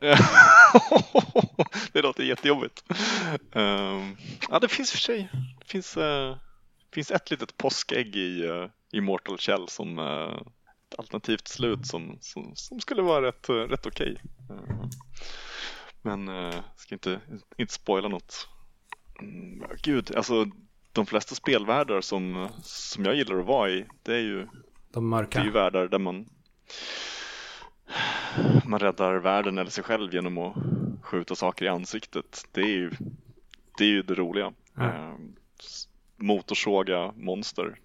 [1.92, 2.84] det låter jättejobbigt.
[3.52, 4.16] Ehm,
[4.50, 5.28] ja, det finns för sig.
[5.58, 6.36] Det finns, eh,
[6.94, 10.36] finns ett litet påskägg i, uh, i Mortal Shell som eh,
[10.90, 14.22] ett alternativt slut som, som, som skulle vara rätt, rätt okej.
[14.50, 14.88] Eh,
[16.02, 17.20] men uh, ska inte,
[17.56, 18.48] inte spoila något.
[19.20, 20.46] Mm, gud, alltså
[20.92, 24.50] de flesta spelvärldar som, som jag gillar att vara i, det är ju De
[24.92, 25.40] det mörka.
[25.40, 26.26] är ju världar där man
[28.64, 30.54] man räddar världen eller sig själv genom att
[31.02, 32.44] skjuta saker i ansiktet.
[32.52, 32.90] Det är ju
[33.78, 34.52] det, är ju det roliga.
[34.78, 37.78] Ehm, s- motorsåga monster.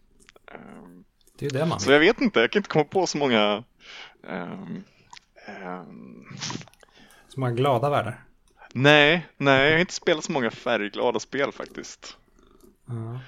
[0.47, 1.03] Ehm,
[1.38, 3.64] Det är det man så jag vet inte, jag kan inte komma på så många
[4.28, 4.84] ehm,
[7.34, 8.23] Så många glada världar.
[8.73, 12.17] Nej, nej, jag har inte spelat så många färgglada spel faktiskt.
[12.86, 13.19] Ja.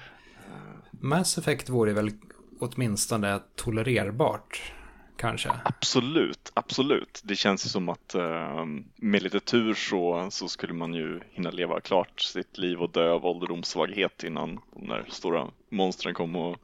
[0.90, 2.10] Mass Effect vore väl
[2.58, 4.72] åtminstone tolererbart.
[5.16, 5.50] Kanske.
[5.64, 7.20] Absolut, absolut.
[7.24, 8.64] Det känns ju som att eh,
[8.96, 13.10] med lite tur så, så skulle man ju hinna leva klart sitt liv och dö
[13.10, 16.56] av ålderdomssvaghet innan de där stora monstren kom och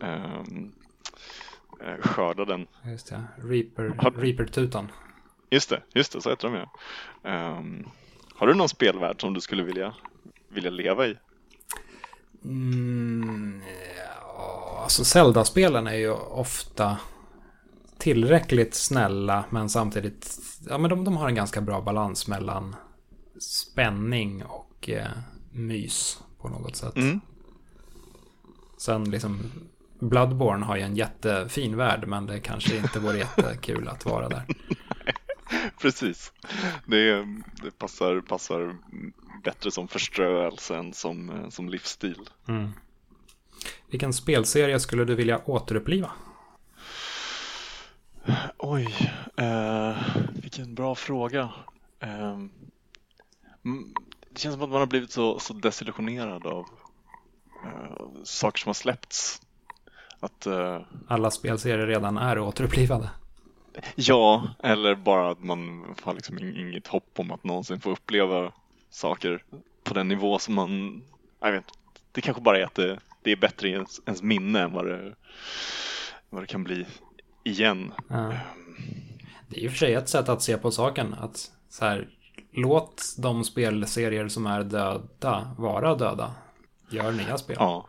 [0.00, 0.72] ehm,
[1.80, 2.66] eh, skörda den.
[2.84, 3.24] Just det.
[3.36, 4.88] Reaper, Reaper-tutan.
[5.50, 6.70] Just det, just det, så heter de ja.
[7.30, 7.88] Ehm,
[8.34, 9.94] har du någon spelvärld som du skulle vilja,
[10.48, 11.16] vilja leva i?
[12.44, 13.62] Mm,
[13.96, 16.98] ja, alltså Zelda-spelen är ju ofta
[17.98, 20.38] tillräckligt snälla men samtidigt,
[20.68, 22.76] ja men de, de har en ganska bra balans mellan
[23.40, 25.06] spänning och eh,
[25.52, 26.96] mys på något sätt.
[26.96, 27.20] Mm.
[28.78, 29.50] Sen liksom
[29.98, 34.42] Bloodborne har ju en jättefin värld men det kanske inte vore jättekul att vara där.
[35.80, 36.32] Precis.
[36.86, 37.26] Det,
[37.62, 38.76] det passar, passar
[39.44, 42.28] bättre som förströelse än som, eh, som livsstil.
[42.48, 42.70] Mm.
[43.90, 46.10] Vilken spelserie skulle du vilja återuppliva?
[48.58, 48.96] Oj,
[49.36, 49.96] eh,
[50.32, 51.50] vilken bra fråga.
[52.00, 52.38] Eh,
[53.64, 53.94] mm,
[54.30, 56.66] det känns som att man har blivit så, så desillusionerad av
[57.64, 59.42] eh, saker som har släppts.
[60.20, 63.10] Att, eh, Alla spelserier redan är återupplivade.
[63.94, 68.52] Ja, eller bara att man har liksom ing- inget hopp om att någonsin få uppleva
[68.90, 69.44] saker
[69.84, 71.02] på den nivå som man,
[71.40, 71.64] jag vet
[72.12, 74.86] det kanske bara är att det, det är bättre i ens, ens minne än vad
[74.86, 75.14] det,
[76.30, 76.86] vad det kan bli
[77.44, 77.92] igen.
[78.08, 78.32] Ja.
[79.48, 81.14] Det är ju för sig ett sätt att se på saken.
[81.14, 82.08] Att så här,
[82.52, 86.34] låt de spelserier som är döda vara döda.
[86.90, 87.56] Gör nya spel.
[87.60, 87.86] Ja,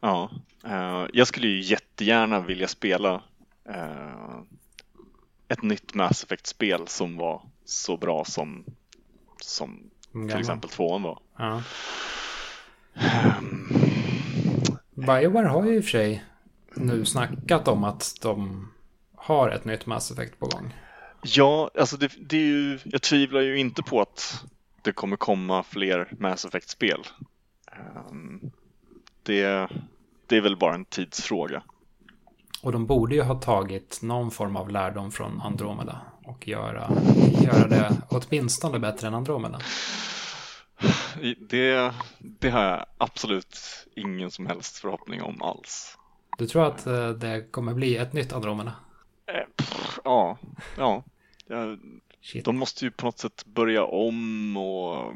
[0.00, 0.30] ja.
[0.64, 3.22] Eh, jag skulle ju jättegärna vilja spela
[3.68, 4.40] eh,
[5.50, 8.64] ett nytt Mass Effect-spel som var så bra som,
[9.40, 10.40] som till Gammal.
[10.40, 11.18] exempel tvåan var.
[11.38, 11.62] Ja.
[14.94, 16.24] Bioware har ju i och för sig
[16.74, 18.68] nu snackat om att de
[19.16, 20.74] har ett nytt Mass Effect på gång.
[21.22, 24.44] Ja, alltså det, det är ju, jag tvivlar ju inte på att
[24.82, 27.06] det kommer komma fler Mass Effect-spel.
[27.72, 28.40] Ehm,
[29.22, 29.68] det,
[30.26, 31.62] det är väl bara en tidsfråga.
[32.62, 36.90] Och de borde ju ha tagit någon form av lärdom från Andromeda och göra,
[37.42, 39.60] göra det åtminstone bättre än Andromeda.
[41.48, 43.58] Det, det har jag absolut
[43.96, 45.98] ingen som helst förhoppning om alls.
[46.38, 48.72] Du tror att eh, det kommer bli ett nytt Andromeda?
[49.26, 49.64] Eh,
[50.04, 50.38] ja.
[50.76, 51.02] ja.
[52.22, 52.44] Shit.
[52.44, 55.14] De måste ju på något sätt börja om och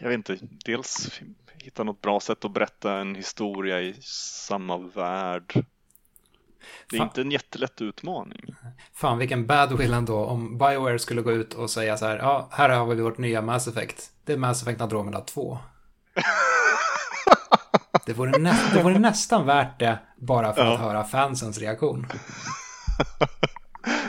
[0.00, 1.20] jag vet inte, dels
[1.58, 5.64] hitta något bra sätt att berätta en historia i samma värld.
[6.90, 7.06] Det är Fan.
[7.08, 8.54] inte en jättelätt utmaning.
[8.94, 12.68] Fan vilken badwill ändå om Bioware skulle gå ut och säga så här, ja, här
[12.68, 14.10] har vi vårt nya Mass Effect.
[14.24, 15.58] Det är Mass Effect Andromeda 2.
[18.06, 20.74] Det vore, nä det vore nästan värt det bara för Ja.
[20.74, 22.06] att höra fansens reaktion.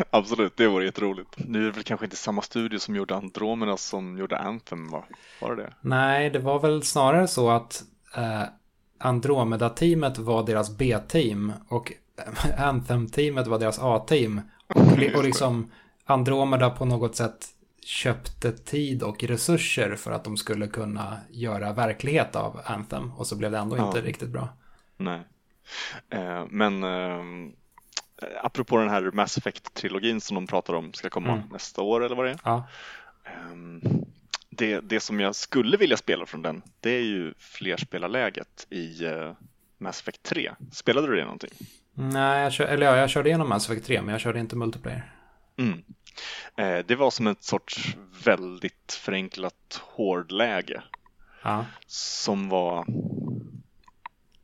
[0.10, 1.30] Absolut, det vore jätteroligt.
[1.38, 5.03] Nu är det väl kanske inte samma studio som gjorde Andromeda som gjorde Anthem, va?
[5.41, 5.73] Var det det?
[5.82, 7.84] Nej, det var väl snarare så att
[8.15, 8.44] eh,
[8.99, 11.91] Andromeda-teamet var deras B-team och
[12.58, 14.42] Anthem-teamet var deras A-team.
[14.68, 15.72] Och, och liksom
[16.06, 17.48] Andromeda på något sätt
[17.86, 23.12] köpte tid och resurser för att de skulle kunna göra verklighet av Anthem.
[23.12, 23.88] Och så blev det ändå Ja.
[23.88, 24.50] inte riktigt bra.
[24.98, 25.22] Nej.
[26.10, 27.52] Eh, men eh,
[28.44, 31.44] apropå den här Mass Effect-trilogin som de pratar om ska komma Mm.
[31.52, 32.40] nästa år eller vad det är.
[32.44, 32.68] Ja,
[33.26, 33.82] Ehm,
[34.50, 39.32] det, det som jag skulle vilja spela från den, det är ju flerspelarläget i eh,
[39.78, 40.52] Mass Effect 3.
[40.72, 41.50] Spelade du det någonting?
[41.93, 44.55] Nej, jag, kör, eller ja, jag körde igenom Mass Effect 3, men jag körde inte
[44.55, 45.15] multiplayer.
[45.57, 45.84] Mm.
[46.55, 47.95] Eh, det var som ett sorts
[48.26, 50.84] väldigt förenklat hårdläge
[51.43, 52.85] Ja, som var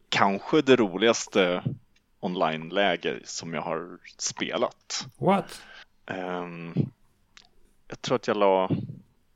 [0.09, 1.63] kanske det roligaste
[2.19, 5.07] online-läge som jag har spelat.
[5.17, 5.61] what?
[6.05, 6.73] Ehm,
[7.87, 8.69] jag tror att jag la,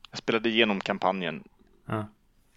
[0.09, 1.43] jag spelade igenom kampanjen
[1.88, 2.05] Ja.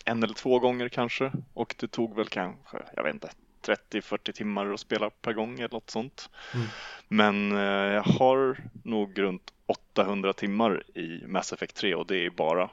[0.05, 3.31] en eller två gånger kanske och det tog väl kanske, jag vet inte,
[3.69, 6.31] 30-40 timmar att spela per gång eller något sånt.
[6.55, 6.67] Mm.
[7.09, 12.31] Men eh, jag har nog runt 800 timmar i Mass Effect 3 och det är
[12.31, 12.71] bara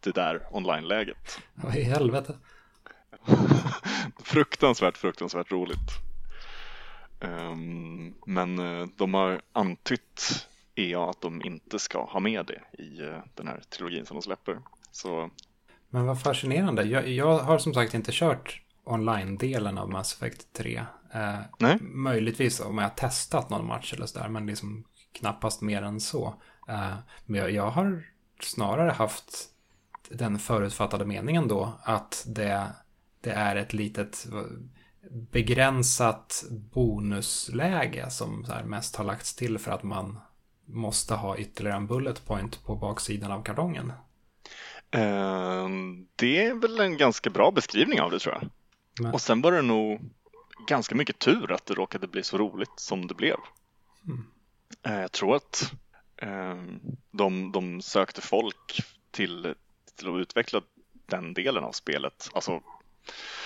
[0.00, 1.38] det där online-läget.
[1.54, 2.34] Vad i helvete?
[4.24, 5.90] fruktansvärt, fruktansvärt roligt.
[7.20, 13.00] Ehm, men eh, de har antytt EA att de inte ska ha med det i
[13.00, 14.58] eh, den här trilogin som de släpper.
[14.90, 15.30] Så
[15.90, 16.82] Men vad fascinerande.
[16.82, 20.84] Jag, jag har som sagt inte kört online-delen av Mass Effect 3.
[21.12, 21.78] Eh, Nej.
[21.80, 26.34] Möjligtvis om jag har testat någon match eller sådär, men liksom knappast mer än så.
[26.68, 26.94] Eh,
[27.26, 28.02] men jag, jag har
[28.40, 29.48] snarare haft
[30.10, 32.66] den förutfattade meningen då att det,
[33.20, 34.26] det är ett litet
[35.10, 40.18] begränsat bonusläge som mest har lagts till för att man
[40.64, 43.92] måste ha ytterligare en bullet point på baksidan av kartongen.
[44.90, 48.50] ehm, det är väl en ganska bra beskrivning av det tror jag.
[49.00, 50.00] Men- Och sen var det nog
[50.66, 53.36] ganska mycket tur att det råkade bli så roligt som det blev.
[54.06, 54.24] Mm.
[54.82, 55.72] Eh, Jag tror att
[56.16, 56.80] ehm,
[57.10, 58.80] de, de sökte folk
[59.10, 59.54] till,
[59.96, 60.60] till att utveckla
[61.06, 62.28] den delen av spelet.
[62.32, 62.60] Alltså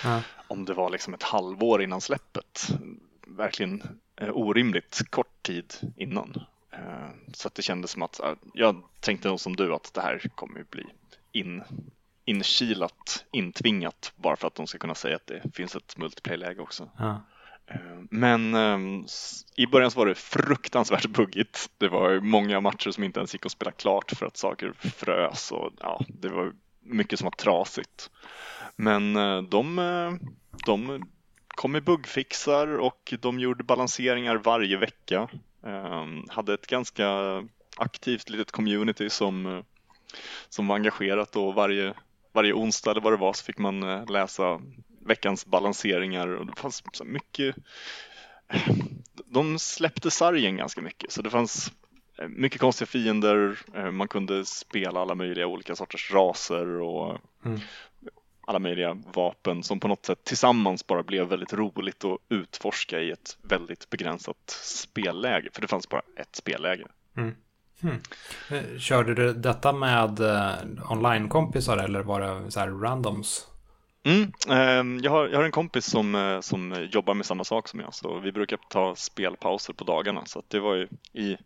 [0.04, 0.22] Ja.
[0.48, 2.68] om det var liksom ett halvår innan släppet.
[3.26, 3.82] Verkligen
[4.16, 6.42] eh, orimligt kort tid innan.
[6.70, 8.20] Eh, så att det kändes som att,
[8.54, 10.84] jag tänkte nog som du att det här kommer ju bli
[11.32, 11.62] in,
[12.24, 16.90] inkilat, intvingat bara för att de ska kunna säga att det finns ett multiplayer-läge också.
[16.98, 17.22] Ja.
[17.66, 17.80] Eh,
[18.10, 19.06] Men ehm,
[19.56, 21.70] i början så var det fruktansvärt buggigt.
[21.78, 25.52] Det var många matcher som inte ens gick att spela klart för att saker frös
[25.52, 28.10] och ja, det var mycket som var trasigt.
[28.76, 30.12] Men eh, de, eh,
[30.66, 31.02] de
[31.48, 35.28] kom med buggfixar och de gjorde balanseringar varje vecka.
[35.66, 37.08] Ehm, Hade ett ganska
[37.76, 39.62] aktivt litet community som,
[40.48, 41.94] som var engagerat och varje,
[42.32, 44.60] varje onsdag eller vad det var så fick man eh, läsa
[45.06, 47.56] veckans balanseringar och det fanns så mycket
[49.26, 51.72] de släppte sargen ganska mycket så det fanns
[52.18, 57.60] eh, mycket konstiga fiender, eh, man kunde spela alla möjliga olika sorters raser och Mm.
[58.46, 63.10] alla möjliga vapen som på något sätt tillsammans bara blev väldigt roligt att utforska i
[63.10, 66.86] ett väldigt begränsat spelläge, för det fanns bara ett spelläge.
[67.16, 67.34] Mm.
[67.82, 68.00] Hmm.
[68.50, 73.46] Eh, Körde du detta med eh, online-kompisar eller var det så här randoms?
[74.04, 77.68] Mm, ehm, jag, har, jag har en kompis som, eh, som jobbar med samma sak
[77.68, 80.26] som jag, så vi brukar ta spelpauser på dagarna.
[80.26, 81.36] Så att det var ju i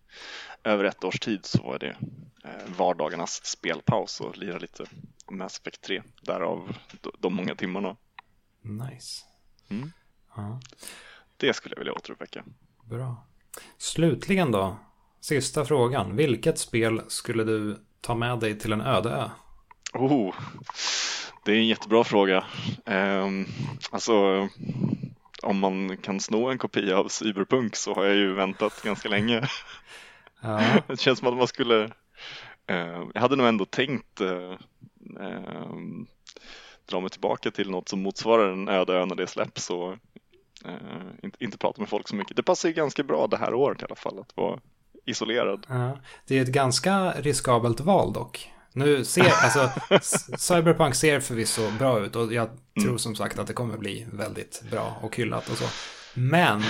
[0.64, 1.96] över ett års tid så var det
[2.44, 4.84] eh, vardagarnas spelpaus och lira lite
[5.30, 7.96] Mass Effect 3, därav de, de många timmarna.
[8.62, 9.24] Nice.
[9.68, 9.92] Mm.
[10.36, 10.60] Ja,
[11.36, 12.44] Det skulle jag vilja återuppväcka.
[12.84, 13.26] bra.
[13.78, 14.76] Slutligen då,
[15.26, 16.16] sista frågan.
[16.16, 19.28] Vilket spel skulle du ta med dig till en öde ö?
[19.94, 20.34] Oh,
[21.44, 22.44] det är en jättebra fråga.
[22.84, 23.46] Um,
[23.90, 24.48] alltså,
[25.42, 29.48] om man kan sno en kopia av Cyberpunk så har jag ju väntat ganska länge.
[30.42, 31.84] Ja, Det känns som att man skulle
[32.66, 34.52] eh, Jag hade nog ändå tänkt eh,
[35.20, 35.76] eh,
[36.86, 39.92] dra mig tillbaka till något som motsvarar en öde ö när det släpps och
[40.64, 40.74] eh,
[41.22, 42.36] inte, inte prata med folk så mycket.
[42.36, 44.60] Det passar ju ganska bra det här året i alla fall att vara
[45.06, 45.66] isolerad.
[45.68, 45.98] ja.
[46.26, 48.50] Det är ett ganska riskabelt val dock.
[48.72, 49.70] Nu ser, alltså,
[50.38, 52.48] Cyberpunk ser förvisso bra ut och jag
[52.80, 52.98] tror Mm.
[52.98, 55.64] som sagt att det kommer bli väldigt bra och hyllat och så.
[56.14, 56.62] Men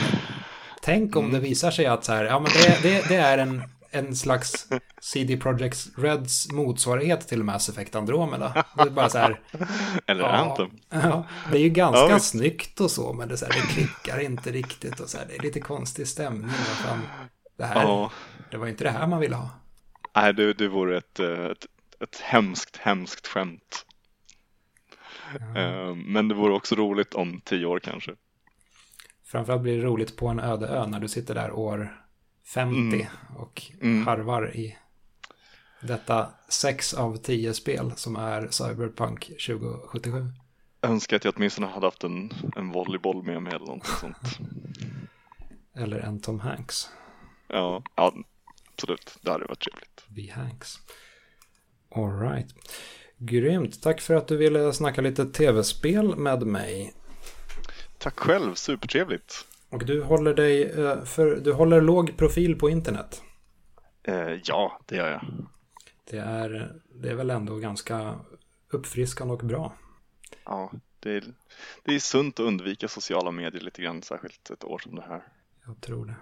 [0.82, 1.34] tänk om Mm.
[1.34, 4.66] det visar sig att så här, ja men det, det, det är en, en slags
[5.00, 8.64] CD Projekt Reds motsvarighet till Mass Effect Andromeda.
[8.76, 9.40] Det är bara så här,
[10.06, 10.28] Eller Ja.
[10.28, 10.70] Anthem.
[10.90, 14.18] Ja, det är ju ganska Ja, snyggt och så, men det, så här, det klickar
[14.20, 16.46] inte riktigt och så här, det är lite konstig stämning.
[16.46, 17.02] Vad fan,
[17.56, 18.12] det, här, Ja.
[18.50, 19.50] det var inte det här man ville ha.
[20.16, 21.66] Nej, det, det vore ett, ett,
[22.00, 23.86] ett hemskt, hemskt skämt.
[25.56, 28.12] Eh, Men det vore också roligt om tio år kanske.
[29.24, 32.04] Framförallt blir det roligt på en öde ö när du sitter där år
[32.54, 33.06] 50 Mm.
[33.36, 34.06] och Mm.
[34.06, 34.76] harvar i
[35.82, 40.32] detta sex av tio spel som är Cyberpunk 2077.
[40.80, 44.38] Jag önskar att jag åtminstone hade haft en, en volleyboll med mig eller något sånt.
[45.74, 46.90] Eller en Tom Hanks.
[47.48, 48.14] Ja, ja,
[48.74, 49.18] absolut.
[49.22, 50.04] Det hade varit trevligt.
[50.08, 50.32] V.
[50.34, 50.78] Hanks.
[51.94, 52.54] All right.
[53.18, 53.82] Grymt.
[53.82, 56.94] Tack för att du ville snacka lite tv-spel med mig.
[57.98, 59.46] Tack själv, supertrevligt.
[59.70, 63.22] Och du håller dig eh, för, du håller låg profil på internet.
[64.02, 65.24] Eh, ja, det gör jag.
[66.10, 68.14] Det är, det är väl ändå ganska
[68.70, 69.72] uppfriskande och bra.
[70.44, 71.24] Ja, det är,
[71.84, 75.22] det är sunt att undvika sociala medier lite grann, särskilt ett år som det här.
[75.66, 76.16] Jag tror det.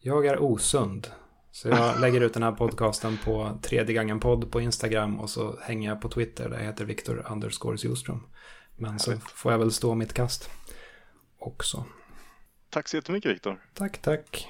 [0.00, 1.10] Jag är osund.
[1.50, 5.58] Så jag lägger ut den här podcasten på tredje gången podd på Instagram och så
[5.60, 8.26] hänger jag på Twitter där jag heter Viktor underscore Ljungström.
[8.76, 10.50] Men så får jag väl stå mitt kast
[11.38, 11.84] också.
[12.70, 13.62] Tack så jättemycket Viktor.
[13.74, 14.48] Tack, tack.